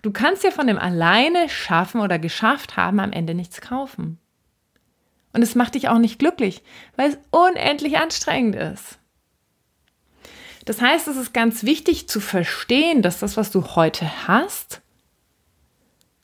Du 0.02 0.12
kannst 0.12 0.44
dir 0.44 0.54
von 0.54 0.67
dem 0.67 0.80
alleine 0.80 1.50
schaffen 1.50 2.00
oder 2.00 2.17
geschafft 2.17 2.78
haben 2.78 3.02
am 3.02 3.12
Ende 3.12 3.34
nichts 3.34 3.60
kaufen. 3.60 4.20
Und 5.34 5.41
es 5.41 5.54
macht 5.54 5.76
dich 5.76 5.89
auch 5.89 5.98
nicht 5.98 6.17
glücklich, 6.17 6.63
weil 6.96 7.10
es 7.10 7.17
unendlich 7.30 7.98
anstrengend 7.98 8.56
ist. 8.56 9.00
Das 10.63 10.82
heißt, 10.82 11.10
es 11.10 11.17
ist 11.17 11.34
ganz 11.34 11.65
wichtig 11.65 12.08
zu 12.08 12.22
verstehen, 12.22 13.02
dass 13.02 13.20
das, 13.20 13.36
was 13.36 13.52
du 13.52 13.76
heute 13.76 14.28
hast, 14.28 14.82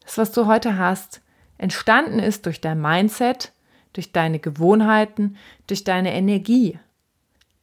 das, 0.05 0.17
was 0.17 0.31
du 0.31 0.45
heute 0.45 0.77
hast, 0.77 1.21
entstanden 1.57 2.19
ist 2.19 2.45
durch 2.45 2.61
dein 2.61 2.79
Mindset, 2.79 3.51
durch 3.91 4.13
deine 4.13 4.39
Gewohnheiten, 4.39 5.35
durch 5.67 5.83
deine 5.83 6.13
Energie. 6.13 6.79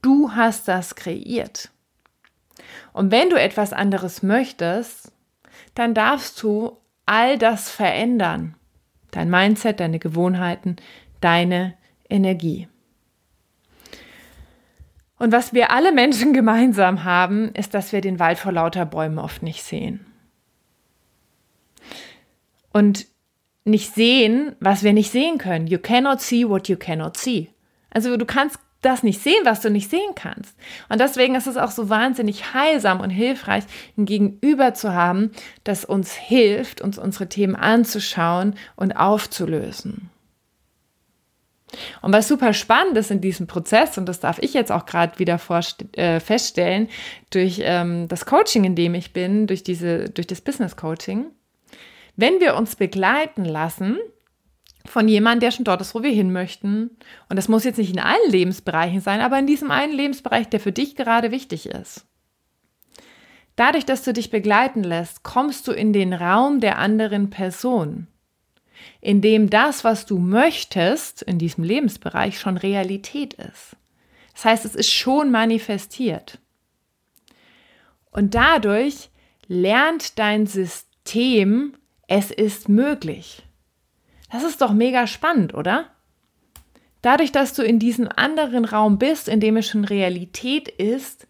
Du 0.04 0.32
hast 0.32 0.68
das 0.68 0.96
kreiert. 0.96 1.70
Und 2.92 3.10
wenn 3.10 3.30
du 3.30 3.40
etwas 3.40 3.72
anderes 3.72 4.22
möchtest, 4.22 5.10
dann 5.74 5.94
darfst 5.94 6.42
du 6.42 6.76
all 7.06 7.38
das 7.38 7.70
verändern. 7.70 8.54
Dein 9.12 9.30
Mindset, 9.30 9.80
deine 9.80 9.98
Gewohnheiten, 9.98 10.76
deine 11.22 11.72
Energie. 12.10 12.68
Und 15.18 15.32
was 15.32 15.54
wir 15.54 15.70
alle 15.70 15.90
Menschen 15.90 16.32
gemeinsam 16.34 17.04
haben, 17.04 17.54
ist, 17.54 17.72
dass 17.72 17.92
wir 17.92 18.02
den 18.02 18.18
Wald 18.18 18.36
vor 18.36 18.52
lauter 18.52 18.84
Bäumen 18.84 19.18
oft 19.18 19.42
nicht 19.42 19.62
sehen. 19.62 20.04
Und 22.74 23.06
nicht 23.64 23.94
sehen, 23.94 24.54
was 24.60 24.82
wir 24.82 24.92
nicht 24.92 25.10
sehen 25.10 25.38
können. 25.38 25.66
You 25.66 25.78
cannot 25.78 26.20
see 26.20 26.46
what 26.46 26.68
you 26.68 26.76
cannot 26.76 27.16
see. 27.16 27.48
Also 27.88 28.18
du 28.18 28.26
kannst 28.26 28.58
das 28.84 29.02
nicht 29.02 29.20
sehen, 29.20 29.40
was 29.44 29.60
du 29.60 29.70
nicht 29.70 29.90
sehen 29.90 30.14
kannst. 30.14 30.56
Und 30.88 31.00
deswegen 31.00 31.34
ist 31.34 31.46
es 31.46 31.56
auch 31.56 31.70
so 31.70 31.88
wahnsinnig 31.88 32.54
heilsam 32.54 33.00
und 33.00 33.10
hilfreich, 33.10 33.64
ein 33.96 34.04
Gegenüber 34.04 34.74
zu 34.74 34.92
haben, 34.92 35.32
das 35.64 35.84
uns 35.84 36.12
hilft, 36.12 36.80
uns 36.80 36.98
unsere 36.98 37.28
Themen 37.28 37.56
anzuschauen 37.56 38.54
und 38.76 38.92
aufzulösen. 38.92 40.10
Und 42.02 42.12
was 42.12 42.28
super 42.28 42.52
spannend 42.52 42.96
ist 42.96 43.10
in 43.10 43.20
diesem 43.20 43.46
Prozess, 43.46 43.98
und 43.98 44.06
das 44.06 44.20
darf 44.20 44.38
ich 44.40 44.54
jetzt 44.54 44.70
auch 44.70 44.86
gerade 44.86 45.18
wieder 45.18 45.40
äh, 45.92 46.20
feststellen, 46.20 46.88
durch 47.30 47.60
ähm, 47.62 48.08
das 48.08 48.26
Coaching, 48.26 48.64
in 48.64 48.76
dem 48.76 48.94
ich 48.94 49.12
bin, 49.12 49.46
durch, 49.46 49.62
diese, 49.62 50.10
durch 50.10 50.26
das 50.26 50.40
Business 50.40 50.76
Coaching, 50.76 51.26
wenn 52.16 52.40
wir 52.40 52.54
uns 52.54 52.76
begleiten 52.76 53.44
lassen 53.44 53.98
von 54.86 55.08
jemandem, 55.08 55.40
der 55.40 55.50
schon 55.50 55.64
dort 55.64 55.80
ist, 55.80 55.94
wo 55.94 56.02
wir 56.02 56.10
hin 56.10 56.32
möchten. 56.32 56.90
Und 57.28 57.36
das 57.36 57.48
muss 57.48 57.64
jetzt 57.64 57.78
nicht 57.78 57.90
in 57.92 58.00
allen 58.00 58.30
Lebensbereichen 58.30 59.00
sein, 59.00 59.20
aber 59.20 59.38
in 59.38 59.46
diesem 59.46 59.70
einen 59.70 59.94
Lebensbereich, 59.94 60.48
der 60.48 60.60
für 60.60 60.72
dich 60.72 60.94
gerade 60.94 61.30
wichtig 61.30 61.66
ist. 61.66 62.06
Dadurch, 63.56 63.86
dass 63.86 64.02
du 64.02 64.12
dich 64.12 64.30
begleiten 64.30 64.82
lässt, 64.82 65.22
kommst 65.22 65.68
du 65.68 65.72
in 65.72 65.92
den 65.92 66.12
Raum 66.12 66.60
der 66.60 66.78
anderen 66.78 67.30
Person, 67.30 68.08
in 69.00 69.20
dem 69.20 69.48
das, 69.48 69.84
was 69.84 70.06
du 70.06 70.18
möchtest 70.18 71.22
in 71.22 71.38
diesem 71.38 71.62
Lebensbereich 71.62 72.38
schon 72.38 72.56
Realität 72.56 73.34
ist. 73.34 73.76
Das 74.32 74.44
heißt, 74.44 74.64
es 74.64 74.74
ist 74.74 74.90
schon 74.90 75.30
manifestiert. 75.30 76.40
Und 78.10 78.34
dadurch 78.34 79.10
lernt 79.46 80.18
dein 80.18 80.46
System, 80.46 81.74
es 82.08 82.32
ist 82.32 82.68
möglich. 82.68 83.43
Das 84.34 84.42
ist 84.42 84.60
doch 84.62 84.72
mega 84.72 85.06
spannend, 85.06 85.54
oder? 85.54 85.86
Dadurch, 87.02 87.30
dass 87.30 87.54
du 87.54 87.62
in 87.62 87.78
diesem 87.78 88.08
anderen 88.16 88.64
Raum 88.64 88.98
bist, 88.98 89.28
in 89.28 89.38
dem 89.38 89.56
es 89.56 89.68
schon 89.68 89.84
Realität 89.84 90.68
ist, 90.68 91.28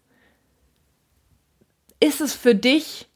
ist 1.99 2.19
es 2.19 2.33
für 2.33 2.55
dich 2.55 3.07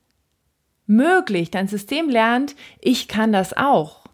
möglich. 0.86 1.49
Dein 1.49 1.67
System 1.67 2.08
lernt, 2.08 2.56
ich 2.80 3.08
kann 3.08 3.32
das 3.32 3.58
auch. 3.58 4.06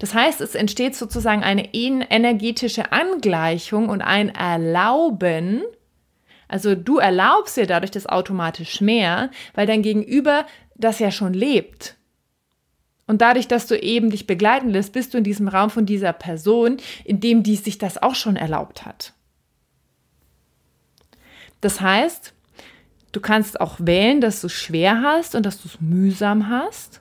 Das 0.00 0.12
heißt, 0.12 0.42
es 0.42 0.54
entsteht 0.54 0.94
sozusagen 0.94 1.42
eine 1.42 1.72
energetische 1.72 2.92
Angleichung 2.92 3.88
und 3.88 4.02
ein 4.02 4.28
Erlauben. 4.28 5.62
Also 6.46 6.74
du 6.74 6.98
erlaubst 6.98 7.56
dir 7.56 7.66
dadurch 7.66 7.90
das 7.90 8.04
automatisch 8.04 8.82
mehr, 8.82 9.30
weil 9.54 9.66
dein 9.66 9.80
Gegenüber 9.80 10.44
das 10.74 10.98
ja 10.98 11.10
schon 11.10 11.32
lebt. 11.32 11.96
Und 13.06 13.20
dadurch, 13.22 13.46
dass 13.46 13.66
du 13.66 13.78
eben 13.78 14.10
dich 14.10 14.26
begleiten 14.26 14.70
lässt, 14.70 14.92
bist 14.92 15.14
du 15.14 15.18
in 15.18 15.24
diesem 15.24 15.48
Raum 15.48 15.70
von 15.70 15.86
dieser 15.86 16.12
Person, 16.12 16.78
in 17.04 17.20
dem 17.20 17.42
die 17.42 17.56
sich 17.56 17.78
das 17.78 18.02
auch 18.02 18.14
schon 18.14 18.36
erlaubt 18.36 18.84
hat. 18.84 19.12
Das 21.60 21.80
heißt, 21.80 22.34
du 23.12 23.20
kannst 23.20 23.60
auch 23.60 23.76
wählen, 23.78 24.20
dass 24.20 24.40
du 24.40 24.48
es 24.48 24.52
schwer 24.52 25.02
hast 25.02 25.34
und 25.34 25.46
dass 25.46 25.62
du 25.62 25.68
es 25.68 25.80
mühsam 25.80 26.48
hast, 26.48 27.00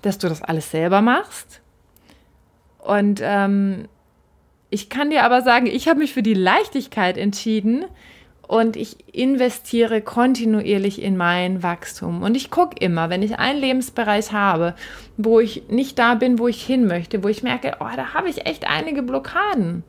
dass 0.00 0.18
du 0.18 0.28
das 0.28 0.42
alles 0.42 0.70
selber 0.70 1.02
machst. 1.02 1.60
Und 2.78 3.20
ähm, 3.22 3.88
ich 4.70 4.88
kann 4.88 5.10
dir 5.10 5.24
aber 5.24 5.42
sagen, 5.42 5.66
ich 5.66 5.86
habe 5.86 6.00
mich 6.00 6.14
für 6.14 6.22
die 6.22 6.34
Leichtigkeit 6.34 7.16
entschieden, 7.16 7.84
und 8.52 8.76
ich 8.76 8.98
investiere 9.14 10.02
kontinuierlich 10.02 11.00
in 11.00 11.16
mein 11.16 11.62
Wachstum. 11.62 12.22
Und 12.22 12.34
ich 12.34 12.50
gucke 12.50 12.76
immer, 12.84 13.08
wenn 13.08 13.22
ich 13.22 13.38
einen 13.38 13.58
Lebensbereich 13.58 14.32
habe, 14.32 14.74
wo 15.16 15.40
ich 15.40 15.70
nicht 15.70 15.98
da 15.98 16.16
bin, 16.16 16.38
wo 16.38 16.48
ich 16.48 16.62
hin 16.62 16.86
möchte, 16.86 17.24
wo 17.24 17.28
ich 17.28 17.42
merke, 17.42 17.76
oh, 17.80 17.88
da 17.96 18.12
habe 18.12 18.28
ich 18.28 18.44
echt 18.44 18.68
einige 18.68 19.02
Blockaden, 19.02 19.84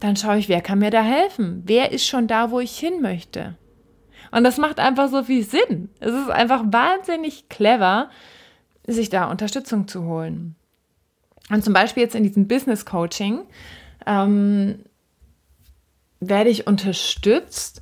dann 0.00 0.16
schaue 0.16 0.38
ich, 0.38 0.48
wer 0.48 0.62
kann 0.62 0.80
mir 0.80 0.90
da 0.90 1.02
helfen? 1.02 1.62
Wer 1.64 1.92
ist 1.92 2.04
schon 2.04 2.26
da, 2.26 2.50
wo 2.50 2.58
ich 2.58 2.76
hin 2.76 3.02
möchte? 3.02 3.54
Und 4.32 4.42
das 4.42 4.58
macht 4.58 4.80
einfach 4.80 5.08
so 5.08 5.22
viel 5.22 5.44
Sinn. 5.44 5.90
Es 6.00 6.12
ist 6.12 6.28
einfach 6.28 6.64
wahnsinnig 6.66 7.48
clever, 7.48 8.10
sich 8.84 9.10
da 9.10 9.30
Unterstützung 9.30 9.86
zu 9.86 10.06
holen. 10.06 10.56
Und 11.50 11.62
zum 11.62 11.72
Beispiel 11.72 12.02
jetzt 12.02 12.16
in 12.16 12.24
diesem 12.24 12.48
Business 12.48 12.84
Coaching 12.84 13.42
ähm, 14.08 14.80
werde 16.20 16.50
ich 16.50 16.66
unterstützt, 16.66 17.80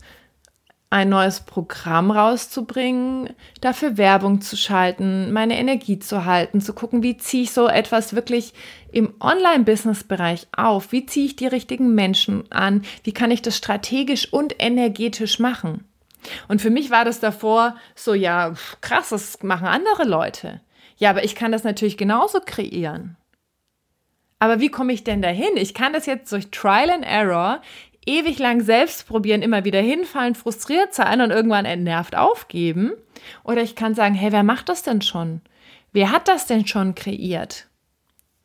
ein 0.90 1.10
neues 1.10 1.40
Programm 1.40 2.10
rauszubringen, 2.10 3.34
dafür 3.60 3.98
Werbung 3.98 4.40
zu 4.40 4.56
schalten, 4.56 5.32
meine 5.32 5.58
Energie 5.58 5.98
zu 5.98 6.24
halten, 6.24 6.62
zu 6.62 6.72
gucken, 6.72 7.02
wie 7.02 7.18
ziehe 7.18 7.42
ich 7.42 7.50
so 7.50 7.68
etwas 7.68 8.14
wirklich 8.14 8.54
im 8.90 9.12
Online-Business-Bereich 9.20 10.46
auf, 10.56 10.92
wie 10.92 11.04
ziehe 11.04 11.26
ich 11.26 11.36
die 11.36 11.46
richtigen 11.46 11.94
Menschen 11.94 12.50
an, 12.50 12.82
wie 13.04 13.12
kann 13.12 13.30
ich 13.30 13.42
das 13.42 13.56
strategisch 13.56 14.32
und 14.32 14.54
energetisch 14.58 15.38
machen. 15.38 15.84
Und 16.48 16.62
für 16.62 16.70
mich 16.70 16.90
war 16.90 17.04
das 17.04 17.20
davor 17.20 17.76
so, 17.94 18.14
ja, 18.14 18.54
krass, 18.80 19.10
das 19.10 19.42
machen 19.42 19.66
andere 19.66 20.04
Leute. 20.04 20.62
Ja, 20.96 21.10
aber 21.10 21.22
ich 21.22 21.34
kann 21.34 21.52
das 21.52 21.64
natürlich 21.64 21.98
genauso 21.98 22.40
kreieren. 22.40 23.16
Aber 24.40 24.60
wie 24.60 24.68
komme 24.68 24.92
ich 24.92 25.04
denn 25.04 25.20
dahin? 25.20 25.56
Ich 25.56 25.74
kann 25.74 25.92
das 25.92 26.06
jetzt 26.06 26.30
durch 26.32 26.50
Trial 26.50 26.90
and 26.90 27.04
Error 27.04 27.60
ewig 28.08 28.38
lang 28.38 28.62
selbst 28.62 29.06
probieren, 29.06 29.42
immer 29.42 29.64
wieder 29.64 29.80
hinfallen, 29.80 30.34
frustriert 30.34 30.94
sein 30.94 31.20
und 31.20 31.30
irgendwann 31.30 31.66
entnervt 31.66 32.16
aufgeben. 32.16 32.92
Oder 33.44 33.62
ich 33.62 33.76
kann 33.76 33.94
sagen, 33.94 34.14
hey, 34.14 34.32
wer 34.32 34.42
macht 34.42 34.68
das 34.68 34.82
denn 34.82 35.02
schon? 35.02 35.42
Wer 35.92 36.10
hat 36.10 36.26
das 36.26 36.46
denn 36.46 36.66
schon 36.66 36.94
kreiert? 36.94 37.66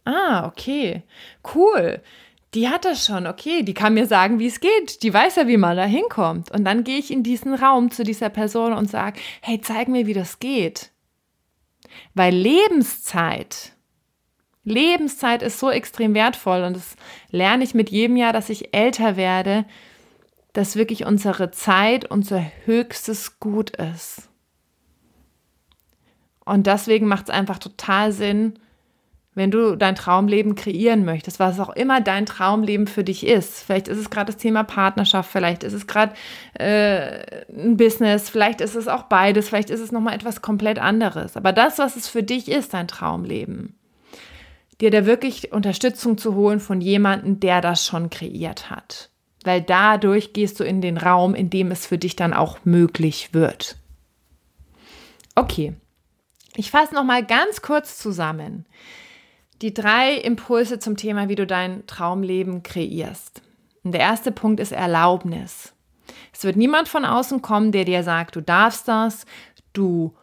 Ah, 0.05 0.45
okay, 0.45 1.03
cool. 1.55 2.01
Die 2.53 2.69
hat 2.69 2.85
das 2.85 3.05
schon, 3.05 3.25
okay, 3.25 3.63
die 3.63 3.73
kann 3.73 3.95
mir 3.95 4.05
sagen, 4.05 4.37
wie 4.37 4.47
es 4.47 4.59
geht. 4.59 5.01
Die 5.01 5.13
weiß 5.13 5.37
ja, 5.37 5.47
wie 5.47 5.57
man 5.57 5.75
da 5.75 5.85
hinkommt. 5.85 6.51
Und 6.51 6.65
dann 6.65 6.83
gehe 6.83 6.99
ich 6.99 7.09
in 7.09 7.23
diesen 7.23 7.55
Raum 7.55 7.89
zu 7.89 8.03
dieser 8.03 8.29
Person 8.29 8.73
und 8.73 8.89
sage, 8.89 9.19
hey, 9.41 9.59
zeig 9.59 9.87
mir, 9.87 10.05
wie 10.05 10.13
das 10.13 10.39
geht. 10.39 10.91
Weil 12.13 12.35
Lebenszeit 12.35 13.72
Lebenszeit 14.63 15.41
ist 15.41 15.59
so 15.59 15.69
extrem 15.69 16.13
wertvoll 16.13 16.63
und 16.63 16.75
das 16.75 16.95
lerne 17.29 17.63
ich 17.63 17.73
mit 17.73 17.89
jedem 17.89 18.15
Jahr, 18.15 18.33
dass 18.33 18.49
ich 18.49 18.73
älter 18.73 19.17
werde, 19.17 19.65
dass 20.53 20.75
wirklich 20.75 21.05
unsere 21.05 21.51
Zeit 21.51 22.09
unser 22.09 22.45
höchstes 22.65 23.39
Gut 23.39 23.71
ist. 23.71 24.29
Und 26.45 26.67
deswegen 26.67 27.07
macht 27.07 27.25
es 27.25 27.29
einfach 27.29 27.57
total 27.57 28.11
Sinn, 28.11 28.59
wenn 29.35 29.49
du 29.49 29.75
dein 29.75 29.95
Traumleben 29.95 30.55
kreieren 30.55 31.05
möchtest, 31.05 31.39
was 31.39 31.59
auch 31.59 31.71
immer 31.71 32.01
dein 32.01 32.25
Traumleben 32.25 32.85
für 32.85 33.03
dich 33.03 33.25
ist. 33.25 33.63
Vielleicht 33.63 33.87
ist 33.87 33.97
es 33.97 34.09
gerade 34.11 34.31
das 34.31 34.37
Thema 34.37 34.63
Partnerschaft, 34.63 35.31
vielleicht 35.31 35.63
ist 35.63 35.73
es 35.73 35.87
gerade 35.87 36.13
äh, 36.53 37.43
ein 37.51 37.77
Business, 37.77 38.29
vielleicht 38.29 38.61
ist 38.61 38.75
es 38.75 38.87
auch 38.87 39.03
beides, 39.03 39.49
vielleicht 39.49 39.71
ist 39.71 39.79
es 39.79 39.91
nochmal 39.91 40.13
etwas 40.13 40.41
komplett 40.41 40.77
anderes. 40.77 41.35
Aber 41.35 41.51
das, 41.51 41.79
was 41.79 41.95
es 41.95 42.07
für 42.07 42.21
dich 42.21 42.49
ist, 42.49 42.73
dein 42.75 42.87
Traumleben, 42.87 43.75
dir 44.81 44.91
da 44.91 45.05
wirklich 45.05 45.51
Unterstützung 45.51 46.17
zu 46.17 46.35
holen 46.35 46.59
von 46.59 46.81
jemandem, 46.81 47.39
der 47.39 47.61
das 47.61 47.85
schon 47.85 48.09
kreiert 48.09 48.69
hat. 48.69 49.09
Weil 49.43 49.61
dadurch 49.61 50.33
gehst 50.33 50.59
du 50.59 50.63
in 50.63 50.81
den 50.81 50.97
Raum, 50.97 51.35
in 51.35 51.49
dem 51.49 51.71
es 51.71 51.85
für 51.85 51.97
dich 51.97 52.15
dann 52.15 52.33
auch 52.33 52.59
möglich 52.63 53.33
wird. 53.33 53.77
Okay, 55.35 55.73
ich 56.55 56.71
fasse 56.71 56.93
noch 56.93 57.03
mal 57.03 57.25
ganz 57.25 57.61
kurz 57.61 57.97
zusammen. 57.97 58.65
Die 59.61 59.73
drei 59.73 60.15
Impulse 60.15 60.79
zum 60.79 60.97
Thema, 60.97 61.29
wie 61.29 61.35
du 61.35 61.47
dein 61.47 61.85
Traumleben 61.87 62.63
kreierst. 62.63 63.41
Und 63.83 63.93
der 63.93 64.01
erste 64.01 64.31
Punkt 64.31 64.59
ist 64.59 64.71
Erlaubnis. 64.71 65.73
Es 66.33 66.43
wird 66.43 66.55
niemand 66.55 66.87
von 66.87 67.05
außen 67.05 67.41
kommen, 67.41 67.71
der 67.71 67.85
dir 67.85 68.03
sagt, 68.03 68.35
du 68.35 68.41
darfst 68.41 68.87
das, 68.87 69.25
du 69.73 70.13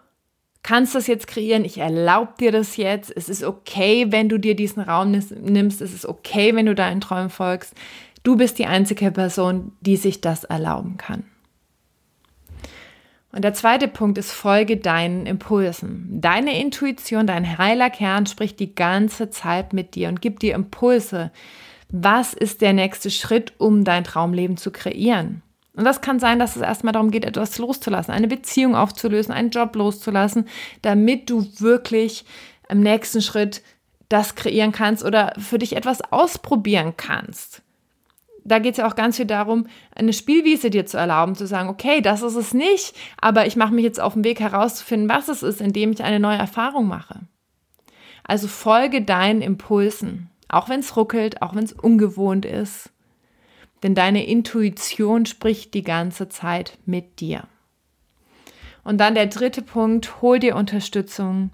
kannst 0.63 0.95
das 0.95 1.07
jetzt 1.07 1.27
kreieren, 1.27 1.65
ich 1.65 1.79
erlaube 1.79 2.35
dir 2.39 2.53
das 2.53 2.77
jetzt, 2.77 3.13
es 3.15 3.29
ist 3.29 3.43
okay, 3.43 4.07
wenn 4.11 4.29
du 4.29 4.39
dir 4.39 4.55
diesen 4.55 4.83
Raum 4.83 5.11
nimmst, 5.11 5.81
es 5.81 5.93
ist 5.93 6.07
okay, 6.07 6.55
wenn 6.55 6.67
du 6.67 6.75
deinen 6.75 7.01
Träumen 7.01 7.31
folgst. 7.31 7.75
Du 8.23 8.37
bist 8.37 8.59
die 8.59 8.67
einzige 8.67 9.11
Person, 9.11 9.73
die 9.81 9.97
sich 9.97 10.21
das 10.21 10.45
erlauben 10.45 10.97
kann. 10.99 11.25
Und 13.33 13.45
der 13.45 13.55
zweite 13.55 13.87
Punkt 13.87 14.19
ist, 14.19 14.33
folge 14.33 14.77
deinen 14.77 15.25
Impulsen. 15.25 16.21
Deine 16.21 16.61
Intuition, 16.61 17.27
dein 17.27 17.59
heiler 17.59 17.89
Kern 17.89 18.27
spricht 18.27 18.59
die 18.59 18.75
ganze 18.75 19.31
Zeit 19.31 19.73
mit 19.73 19.95
dir 19.95 20.09
und 20.09 20.21
gibt 20.21 20.43
dir 20.43 20.55
Impulse. 20.55 21.31
Was 21.89 22.35
ist 22.35 22.61
der 22.61 22.73
nächste 22.73 23.11
Schritt, 23.11 23.55
um 23.59 23.85
dein 23.85 24.05
Traumleben 24.05 24.57
zu 24.57 24.73
kreieren? 24.73 25.43
Und 25.75 25.85
das 25.85 26.01
kann 26.01 26.19
sein, 26.19 26.39
dass 26.39 26.57
es 26.57 26.63
erstmal 26.63 26.93
darum 26.93 27.11
geht, 27.11 27.25
etwas 27.25 27.59
loszulassen, 27.59 28.13
eine 28.13 28.29
Beziehung 28.29 28.75
aufzulösen, 28.75 29.33
einen 29.33 29.51
Job 29.51 29.75
loszulassen, 29.77 30.49
damit 30.83 31.31
du 31.31 31.47
wirklich 31.59 32.25
im 32.69 32.81
nächsten 32.81 33.23
Schritt 33.23 33.63
das 34.09 34.35
kreieren 34.35 34.73
kannst 34.73 35.05
oder 35.05 35.33
für 35.39 35.59
dich 35.59 35.77
etwas 35.77 36.01
ausprobieren 36.13 36.95
kannst. 36.97 37.63
Da 38.43 38.59
geht 38.59 38.73
es 38.73 38.79
ja 38.79 38.89
auch 38.89 38.97
ganz 38.97 39.17
viel 39.17 39.27
darum, 39.27 39.67
eine 39.95 40.13
Spielwiese 40.13 40.71
dir 40.71 40.87
zu 40.87 40.97
erlauben, 40.97 41.37
zu 41.37 41.47
sagen, 41.47 41.69
okay, 41.69 42.01
das 42.01 42.23
ist 42.23 42.35
es 42.35 42.53
nicht, 42.53 42.97
aber 43.21 43.47
ich 43.47 43.55
mache 43.55 43.73
mich 43.73 43.85
jetzt 43.85 44.01
auf 44.01 44.15
den 44.15 44.25
Weg 44.25 44.41
herauszufinden, 44.41 45.09
was 45.09 45.29
es 45.29 45.43
ist, 45.43 45.61
indem 45.61 45.93
ich 45.93 46.03
eine 46.03 46.19
neue 46.19 46.39
Erfahrung 46.39 46.89
mache. 46.89 47.21
Also 48.25 48.49
folge 48.49 49.03
deinen 49.03 49.43
Impulsen, 49.43 50.31
auch 50.49 50.69
wenn 50.69 50.81
es 50.81 50.97
ruckelt, 50.97 51.43
auch 51.43 51.55
wenn 51.55 51.65
es 51.65 51.73
ungewohnt 51.73 52.45
ist 52.45 52.91
denn 53.83 53.95
deine 53.95 54.27
Intuition 54.27 55.27
spricht 55.27 55.75
die 55.75 55.83
ganze 55.83 56.29
Zeit 56.29 56.79
mit 56.87 57.21
dir. 57.21 57.45
Und 58.85 58.99
dann 58.99 59.15
der 59.15 59.27
dritte 59.27 59.63
Punkt, 59.63 60.23
hol 60.23 60.39
dir 60.39 60.57
Unterstützung. 60.57 61.51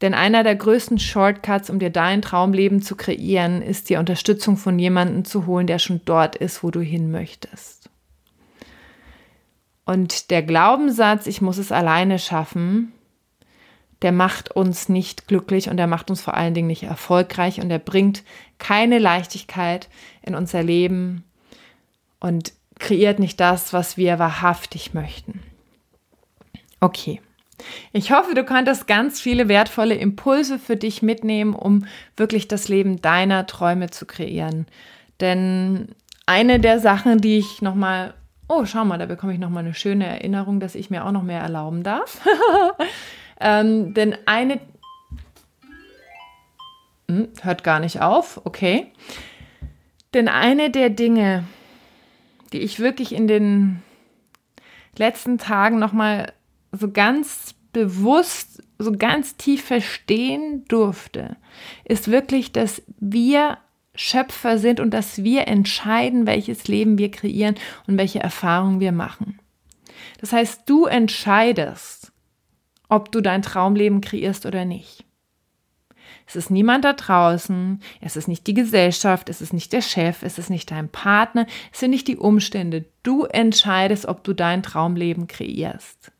Denn 0.00 0.14
einer 0.14 0.42
der 0.42 0.56
größten 0.56 0.98
Shortcuts, 0.98 1.68
um 1.68 1.78
dir 1.78 1.90
dein 1.90 2.22
Traumleben 2.22 2.80
zu 2.80 2.96
kreieren, 2.96 3.60
ist 3.60 3.90
die 3.90 3.96
Unterstützung 3.96 4.56
von 4.56 4.78
jemandem 4.78 5.24
zu 5.24 5.46
holen, 5.46 5.66
der 5.66 5.78
schon 5.78 6.00
dort 6.04 6.36
ist, 6.36 6.62
wo 6.62 6.70
du 6.70 6.80
hin 6.80 7.10
möchtest. 7.10 7.90
Und 9.84 10.30
der 10.30 10.42
Glaubenssatz, 10.42 11.26
ich 11.26 11.42
muss 11.42 11.58
es 11.58 11.72
alleine 11.72 12.18
schaffen, 12.18 12.92
der 14.02 14.12
macht 14.12 14.50
uns 14.50 14.88
nicht 14.88 15.28
glücklich 15.28 15.68
und 15.68 15.76
der 15.76 15.86
macht 15.86 16.10
uns 16.10 16.22
vor 16.22 16.34
allen 16.34 16.54
Dingen 16.54 16.68
nicht 16.68 16.84
erfolgreich 16.84 17.60
und 17.60 17.68
der 17.68 17.78
bringt 17.78 18.22
keine 18.58 18.98
Leichtigkeit 18.98 19.88
in 20.22 20.34
unser 20.34 20.62
Leben 20.62 21.24
und 22.18 22.52
kreiert 22.78 23.18
nicht 23.18 23.38
das, 23.40 23.72
was 23.72 23.96
wir 23.96 24.18
wahrhaftig 24.18 24.94
möchten. 24.94 25.40
Okay. 26.80 27.20
Ich 27.92 28.10
hoffe, 28.10 28.34
du 28.34 28.42
konntest 28.42 28.86
ganz 28.86 29.20
viele 29.20 29.48
wertvolle 29.48 29.94
Impulse 29.94 30.58
für 30.58 30.76
dich 30.76 31.02
mitnehmen, 31.02 31.54
um 31.54 31.84
wirklich 32.16 32.48
das 32.48 32.68
Leben 32.68 33.02
deiner 33.02 33.46
Träume 33.46 33.90
zu 33.90 34.06
kreieren. 34.06 34.66
Denn 35.20 35.94
eine 36.24 36.58
der 36.58 36.80
Sachen, 36.80 37.20
die 37.20 37.36
ich 37.36 37.60
nochmal, 37.60 38.14
oh, 38.48 38.64
schau 38.64 38.86
mal, 38.86 38.98
da 38.98 39.04
bekomme 39.04 39.34
ich 39.34 39.38
nochmal 39.38 39.64
eine 39.64 39.74
schöne 39.74 40.06
Erinnerung, 40.06 40.58
dass 40.58 40.74
ich 40.74 40.88
mir 40.88 41.04
auch 41.04 41.12
noch 41.12 41.22
mehr 41.22 41.42
erlauben 41.42 41.82
darf. 41.82 42.20
Ähm, 43.40 43.94
denn 43.94 44.16
eine. 44.26 44.60
Hm, 47.08 47.28
hört 47.42 47.64
gar 47.64 47.80
nicht 47.80 48.00
auf, 48.00 48.40
okay. 48.44 48.92
Denn 50.14 50.28
eine 50.28 50.70
der 50.70 50.90
Dinge, 50.90 51.44
die 52.52 52.58
ich 52.58 52.80
wirklich 52.80 53.14
in 53.14 53.26
den 53.26 53.82
letzten 54.96 55.38
Tagen 55.38 55.78
nochmal 55.78 56.32
so 56.72 56.90
ganz 56.90 57.54
bewusst, 57.72 58.62
so 58.78 58.92
ganz 58.92 59.36
tief 59.36 59.64
verstehen 59.64 60.64
durfte, 60.66 61.36
ist 61.84 62.10
wirklich, 62.10 62.52
dass 62.52 62.82
wir 62.98 63.58
Schöpfer 63.94 64.58
sind 64.58 64.80
und 64.80 64.92
dass 64.92 65.22
wir 65.22 65.46
entscheiden, 65.48 66.26
welches 66.26 66.68
Leben 66.68 66.98
wir 66.98 67.10
kreieren 67.10 67.56
und 67.86 67.98
welche 67.98 68.20
Erfahrungen 68.20 68.80
wir 68.80 68.92
machen. 68.92 69.38
Das 70.20 70.32
heißt, 70.32 70.62
du 70.66 70.86
entscheidest, 70.86 72.09
ob 72.90 73.10
du 73.12 73.20
dein 73.20 73.42
Traumleben 73.42 74.00
kreierst 74.00 74.46
oder 74.46 74.64
nicht. 74.64 75.04
Es 76.26 76.36
ist 76.36 76.50
niemand 76.50 76.84
da 76.84 76.92
draußen, 76.92 77.80
es 78.00 78.16
ist 78.16 78.28
nicht 78.28 78.46
die 78.46 78.54
Gesellschaft, 78.54 79.28
es 79.28 79.40
ist 79.40 79.52
nicht 79.52 79.72
der 79.72 79.82
Chef, 79.82 80.22
es 80.22 80.38
ist 80.38 80.50
nicht 80.50 80.70
dein 80.70 80.88
Partner, 80.88 81.46
es 81.72 81.80
sind 81.80 81.90
nicht 81.90 82.06
die 82.06 82.16
Umstände. 82.16 82.84
Du 83.02 83.24
entscheidest, 83.24 84.06
ob 84.06 84.22
du 84.22 84.32
dein 84.32 84.62
Traumleben 84.62 85.26
kreierst. 85.26 86.12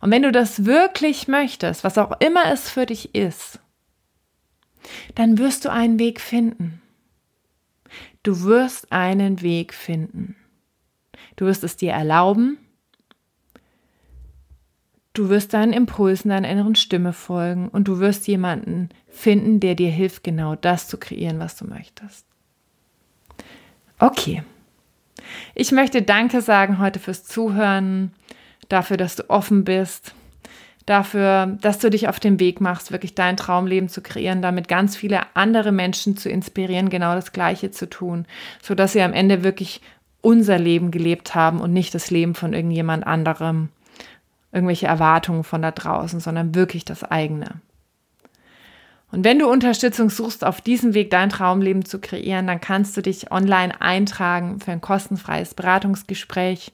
Und 0.00 0.10
wenn 0.10 0.22
du 0.22 0.32
das 0.32 0.64
wirklich 0.64 1.28
möchtest, 1.28 1.84
was 1.84 1.98
auch 1.98 2.18
immer 2.20 2.50
es 2.50 2.70
für 2.70 2.86
dich 2.86 3.14
ist, 3.14 3.60
dann 5.14 5.38
wirst 5.38 5.64
du 5.64 5.70
einen 5.70 5.98
Weg 5.98 6.20
finden. 6.20 6.80
Du 8.22 8.42
wirst 8.42 8.90
einen 8.92 9.40
Weg 9.42 9.74
finden. 9.74 10.36
Du 11.36 11.46
wirst 11.46 11.64
es 11.64 11.76
dir 11.76 11.92
erlauben, 11.92 12.58
Du 15.12 15.28
wirst 15.28 15.54
deinen 15.54 15.72
Impulsen, 15.72 16.28
deiner 16.28 16.48
inneren 16.48 16.76
Stimme 16.76 17.12
folgen 17.12 17.68
und 17.68 17.88
du 17.88 17.98
wirst 17.98 18.28
jemanden 18.28 18.90
finden, 19.08 19.58
der 19.58 19.74
dir 19.74 19.90
hilft, 19.90 20.22
genau 20.22 20.54
das 20.54 20.86
zu 20.86 20.98
kreieren, 20.98 21.40
was 21.40 21.56
du 21.56 21.66
möchtest. 21.66 22.24
Okay. 23.98 24.42
Ich 25.54 25.72
möchte 25.72 26.02
Danke 26.02 26.40
sagen 26.40 26.78
heute 26.78 26.98
fürs 26.98 27.24
Zuhören, 27.24 28.12
dafür, 28.68 28.96
dass 28.96 29.16
du 29.16 29.28
offen 29.28 29.64
bist, 29.64 30.14
dafür, 30.86 31.58
dass 31.60 31.78
du 31.80 31.90
dich 31.90 32.08
auf 32.08 32.20
den 32.20 32.40
Weg 32.40 32.60
machst, 32.60 32.92
wirklich 32.92 33.14
dein 33.14 33.36
Traumleben 33.36 33.88
zu 33.88 34.00
kreieren, 34.02 34.42
damit 34.42 34.68
ganz 34.68 34.96
viele 34.96 35.22
andere 35.34 35.72
Menschen 35.72 36.16
zu 36.16 36.28
inspirieren, 36.28 36.88
genau 36.88 37.14
das 37.14 37.32
Gleiche 37.32 37.70
zu 37.70 37.90
tun, 37.90 38.26
sodass 38.62 38.92
sie 38.92 39.02
am 39.02 39.12
Ende 39.12 39.42
wirklich 39.42 39.80
unser 40.22 40.58
Leben 40.58 40.90
gelebt 40.90 41.34
haben 41.34 41.60
und 41.60 41.72
nicht 41.72 41.94
das 41.94 42.10
Leben 42.10 42.34
von 42.34 42.52
irgendjemand 42.52 43.06
anderem 43.06 43.70
irgendwelche 44.52 44.86
Erwartungen 44.86 45.44
von 45.44 45.62
da 45.62 45.70
draußen, 45.70 46.20
sondern 46.20 46.54
wirklich 46.54 46.84
das 46.84 47.04
eigene. 47.04 47.60
Und 49.12 49.24
wenn 49.24 49.38
du 49.38 49.48
Unterstützung 49.48 50.08
suchst, 50.08 50.44
auf 50.44 50.60
diesem 50.60 50.94
Weg 50.94 51.10
dein 51.10 51.30
Traumleben 51.30 51.84
zu 51.84 51.98
kreieren, 51.98 52.46
dann 52.46 52.60
kannst 52.60 52.96
du 52.96 53.02
dich 53.02 53.32
online 53.32 53.80
eintragen 53.80 54.60
für 54.60 54.70
ein 54.70 54.80
kostenfreies 54.80 55.54
Beratungsgespräch. 55.54 56.72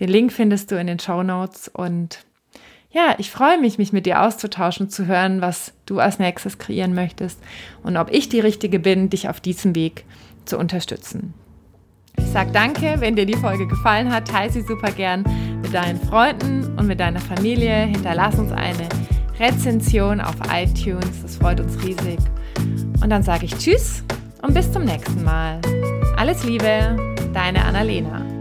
Den 0.00 0.08
Link 0.08 0.32
findest 0.32 0.70
du 0.70 0.78
in 0.78 0.86
den 0.86 0.98
Show 0.98 1.22
Notes 1.22 1.68
und 1.68 2.24
ja, 2.90 3.16
ich 3.18 3.30
freue 3.30 3.58
mich, 3.58 3.78
mich 3.78 3.92
mit 3.92 4.06
dir 4.06 4.22
auszutauschen, 4.22 4.88
zu 4.88 5.06
hören, 5.06 5.40
was 5.40 5.72
du 5.84 5.98
als 5.98 6.18
nächstes 6.18 6.58
kreieren 6.58 6.94
möchtest 6.94 7.40
und 7.82 7.96
ob 7.96 8.12
ich 8.12 8.28
die 8.28 8.40
Richtige 8.40 8.78
bin, 8.78 9.10
dich 9.10 9.28
auf 9.28 9.40
diesem 9.40 9.74
Weg 9.74 10.04
zu 10.44 10.58
unterstützen. 10.58 11.34
Ich 12.18 12.26
sage 12.26 12.50
danke, 12.52 12.96
wenn 12.98 13.16
dir 13.16 13.26
die 13.26 13.36
Folge 13.36 13.66
gefallen 13.66 14.12
hat, 14.12 14.28
teile 14.28 14.50
sie 14.50 14.62
super 14.62 14.90
gern 14.90 15.24
mit 15.62 15.72
deinen 15.72 16.00
Freunden 16.00 16.76
und 16.76 16.86
mit 16.86 17.00
deiner 17.00 17.20
Familie. 17.20 17.86
Hinterlass 17.86 18.38
uns 18.38 18.52
eine 18.52 18.88
Rezension 19.38 20.20
auf 20.20 20.34
iTunes, 20.52 21.22
das 21.22 21.36
freut 21.36 21.60
uns 21.60 21.82
riesig. 21.82 22.18
Und 23.02 23.10
dann 23.10 23.22
sage 23.22 23.46
ich 23.46 23.56
Tschüss 23.56 24.02
und 24.42 24.54
bis 24.54 24.70
zum 24.72 24.84
nächsten 24.84 25.24
Mal. 25.24 25.60
Alles 26.16 26.44
Liebe, 26.44 26.96
deine 27.32 27.64
Annalena. 27.64 28.33